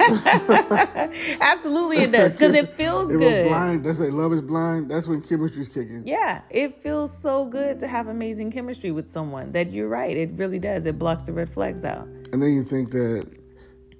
Absolutely, 1.40 1.98
it 1.98 2.12
does 2.12 2.32
because 2.32 2.54
it 2.54 2.76
feels 2.76 3.12
If 3.12 3.18
good. 3.18 3.48
blind, 3.48 3.84
that's 3.84 3.98
like 3.98 4.12
love 4.12 4.32
is 4.32 4.40
blind. 4.40 4.90
That's 4.90 5.06
when 5.06 5.22
chemistry's 5.22 5.68
kicking. 5.68 6.02
Yeah, 6.06 6.42
it 6.50 6.75
feels 6.75 7.16
so 7.16 7.44
good 7.46 7.78
to 7.80 7.88
have 7.88 8.08
amazing 8.08 8.50
chemistry 8.52 8.90
with 8.90 9.08
someone 9.08 9.52
that 9.52 9.72
you're 9.72 9.88
right. 9.88 10.16
It 10.16 10.30
really 10.34 10.58
does. 10.58 10.86
It 10.86 10.98
blocks 10.98 11.25
the 11.25 11.32
red 11.32 11.48
flags 11.48 11.84
out. 11.84 12.06
And 12.32 12.42
then 12.42 12.54
you 12.54 12.64
think 12.64 12.90
that 12.92 13.26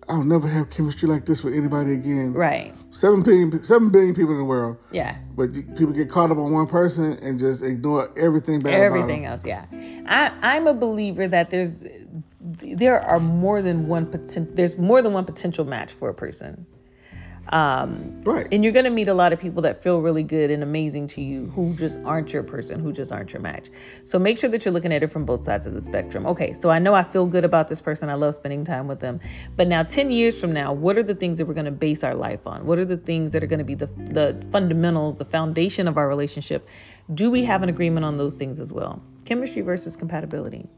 I'll 0.09 0.23
never 0.25 0.47
have 0.49 0.71
chemistry 0.71 1.09
like 1.09 1.27
this 1.27 1.43
with 1.43 1.55
anybody 1.55 1.93
again. 1.95 2.33
Right. 2.33 2.73
Seven 2.93 3.23
billion, 3.23 3.65
seven 3.65 3.91
billion 3.91 4.15
people 4.15 4.33
in 4.33 4.39
the 4.39 4.45
world, 4.45 4.77
Yeah. 4.93 5.17
but 5.35 5.53
people 5.77 5.93
get 5.93 6.09
caught 6.11 6.31
up 6.31 6.39
on 6.39 6.53
one 6.53 6.67
person 6.67 7.15
and 7.15 7.39
just 7.39 7.63
ignore 7.63 8.17
everything 8.19 8.61
bad. 8.61 8.75
Everything 8.75 9.27
else, 9.27 9.45
yeah. 9.45 9.67
I, 10.07 10.33
I'm 10.43 10.67
a 10.67 10.75
believer 10.75 11.27
that 11.29 11.51
there's 11.51 11.81
there 12.59 13.01
are 13.01 13.21
more 13.21 13.63
than 13.63 13.87
one 13.87 14.07
potential. 14.07 14.47
There's 14.55 14.79
more 14.79 15.03
than 15.03 15.13
one 15.13 15.25
potential 15.25 15.65
match 15.65 15.93
for 15.93 16.09
a 16.09 16.15
person. 16.15 16.67
Um. 17.49 18.23
Right. 18.25 18.49
and 18.51 18.65
you're 18.65 18.73
going 18.73 18.87
to 18.87 18.91
meet 18.91 19.07
a 19.07 19.15
lot 19.15 19.33
of 19.33 19.39
people 19.39 19.63
that 19.63 19.81
feel 19.81 20.01
really 20.01 20.25
good 20.25 20.51
and 20.51 20.65
amazing 20.65 21.07
to 21.09 21.23
you 21.23 21.47
who 21.55 21.75
just 21.77 22.03
aren't 22.05 22.33
your 22.33 22.43
person, 22.43 22.81
who 22.81 22.93
just 22.93 23.13
aren't 23.13 23.33
your 23.33 23.41
match. 23.41 23.69
So 24.03 24.19
make 24.19 24.37
sure 24.37 24.51
that 24.51 24.65
you're 24.65 24.75
looking 24.75 24.93
at 24.93 25.05
it 25.05 25.13
from 25.13 25.25
both 25.25 25.45
sides 25.45 25.65
of 25.65 25.73
the 25.73 25.81
spectrum. 25.81 26.27
Okay, 26.27 26.55
so 26.55 26.71
I 26.71 26.81
know 26.81 26.95
I 26.95 27.05
feel 27.05 27.25
good 27.25 27.45
about 27.45 27.69
this 27.69 27.81
person. 27.81 28.11
I 28.11 28.15
love 28.15 28.35
spending 28.35 28.65
time 28.65 28.89
with 28.89 28.99
them. 28.99 29.21
But 29.55 29.69
now 29.69 29.85
10 29.85 30.11
years 30.11 30.41
from 30.41 30.53
now, 30.53 30.73
what 30.73 30.99
are 30.99 31.05
the 31.05 31.15
things 31.15 31.39
that 31.39 31.47
we're 31.47 31.55
going 31.55 31.67
to 31.67 31.71
base 31.71 32.03
our 32.03 32.17
life 32.17 32.45
on? 32.49 32.67
What 32.67 32.81
are 32.81 32.85
the 32.85 32.97
things 32.97 33.31
that 33.31 33.45
are 33.45 33.47
going 33.47 33.61
to 33.61 33.65
be 33.65 33.77
the 33.77 33.87
the 33.87 34.45
fundamentals, 34.51 35.17
the 35.17 35.25
foundation 35.25 35.87
of 35.87 35.97
our 35.97 36.09
relationship? 36.09 36.69
Do 37.15 37.31
we 37.31 37.45
have 37.45 37.63
an 37.63 37.69
agreement 37.69 38.05
on 38.05 38.17
those 38.17 38.35
things 38.35 38.59
as 38.59 38.73
well? 38.73 39.01
Chemistry 39.25 39.63
versus 39.63 39.95
compatibility. 39.95 40.69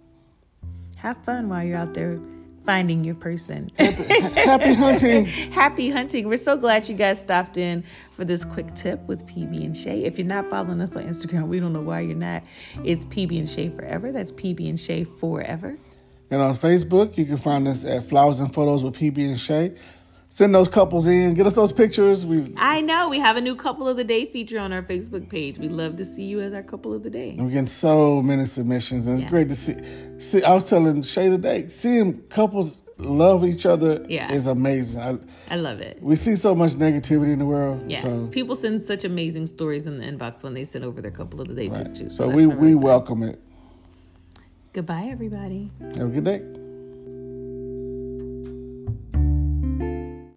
Have 0.99 1.17
fun 1.25 1.49
while 1.49 1.65
you're 1.65 1.79
out 1.79 1.95
there 1.95 2.21
finding 2.67 3.03
your 3.03 3.15
person. 3.15 3.71
Happy 3.79 4.75
hunting. 4.75 5.25
Happy 5.53 5.91
hunting. 5.91 6.29
We're 6.29 6.37
so 6.37 6.57
glad 6.57 6.89
you 6.89 6.95
guys 6.97 7.23
stopped 7.23 7.57
in 7.57 7.83
for 8.17 8.25
this 8.25 8.45
quick 8.45 8.75
tip 8.75 9.01
with 9.07 9.25
PB 9.27 9.65
and 9.65 9.77
Shay. 9.77 10.05
If 10.05 10.19
you're 10.19 10.27
not 10.27 10.51
following 10.51 10.81
us 10.81 10.97
on 10.97 11.05
Instagram, 11.05 11.47
we 11.47 11.61
don't 11.61 11.73
know 11.73 11.81
why 11.81 12.01
you're 12.01 12.17
not. 12.17 12.43
It's 12.85 13.05
PB 13.07 13.39
and 13.39 13.49
Shay 13.49 13.71
Forever. 13.71 14.13
That's 14.13 14.33
PB 14.33 14.69
and 14.69 14.79
Shay 14.79 15.05
Forever. 15.05 15.79
And 16.31 16.43
on 16.43 16.57
Facebook, 16.57 17.17
you 17.17 17.25
can 17.25 17.39
find 17.39 17.67
us 17.69 17.85
at 17.85 18.09
Flowers 18.09 18.41
and 18.41 18.53
Photos 18.53 18.85
with 18.85 18.95
PB 18.95 19.19
and 19.19 19.41
Shay. 19.41 19.75
Send 20.31 20.55
those 20.55 20.69
couples 20.69 21.09
in. 21.09 21.33
Get 21.35 21.47
us 21.47 21.55
those 21.55 21.73
pictures. 21.73 22.27
We 22.27 22.53
I 22.59 22.83
know 22.83 23.09
we 23.09 23.19
have 23.19 23.37
a 23.37 23.41
new 23.41 23.57
couple 23.57 23.89
of 23.89 23.97
the 23.97 24.05
day 24.05 24.27
feature 24.27 24.59
on 24.59 24.73
our 24.75 24.83
Facebook 24.83 25.29
page. 25.31 25.59
We 25.59 25.69
love 25.71 25.97
to 25.97 26.05
see 26.05 26.25
you 26.25 26.41
as 26.41 26.53
our 26.53 26.63
couple 26.63 26.93
of 26.95 27.03
the 27.03 27.09
day. 27.09 27.35
we're 27.39 27.49
getting 27.49 27.67
so 27.67 28.21
many 28.21 28.45
submissions, 28.45 29.07
and 29.07 29.17
it's 29.17 29.23
Yeah. 29.23 29.31
great 29.31 29.49
to 29.49 29.57
see. 29.57 29.75
See, 30.19 30.43
I 30.45 30.55
was 30.55 30.69
telling 30.69 31.01
Shay 31.03 31.31
today, 31.31 31.69
seeing 31.71 32.21
couples 32.29 32.83
love 32.99 33.45
each 33.45 33.65
other 33.65 34.05
Yeah. 34.09 34.31
is 34.31 34.47
amazing. 34.47 35.01
I, 35.01 35.19
I 35.51 35.57
love 35.57 35.81
it. 35.81 35.99
we 36.03 36.15
see 36.15 36.37
so 36.37 36.55
much 36.55 36.73
negativity 36.73 37.33
in 37.33 37.39
the 37.39 37.47
world. 37.47 37.91
Yeah. 37.91 38.01
So, 38.03 38.27
People 38.31 38.55
send 38.55 38.83
such 38.83 39.05
amazing 39.05 39.47
stories 39.47 39.87
in 39.87 39.99
the 39.99 40.05
inbox 40.05 40.43
when 40.43 40.53
they 40.53 40.65
send 40.67 40.85
over 40.85 41.01
their 41.01 41.11
couple 41.13 41.41
of 41.41 41.49
the 41.49 41.55
day 41.55 41.71
pictures. 41.71 42.15
so 42.17 42.25
that's 42.27 42.37
we 42.37 42.47
we 42.47 42.75
welcome 42.75 43.23
it. 43.23 43.41
Goodbye, 44.75 45.09
everybody. 45.11 45.71
Have 45.97 46.09
a 46.09 46.21
good 46.21 46.25
day. 46.25 46.43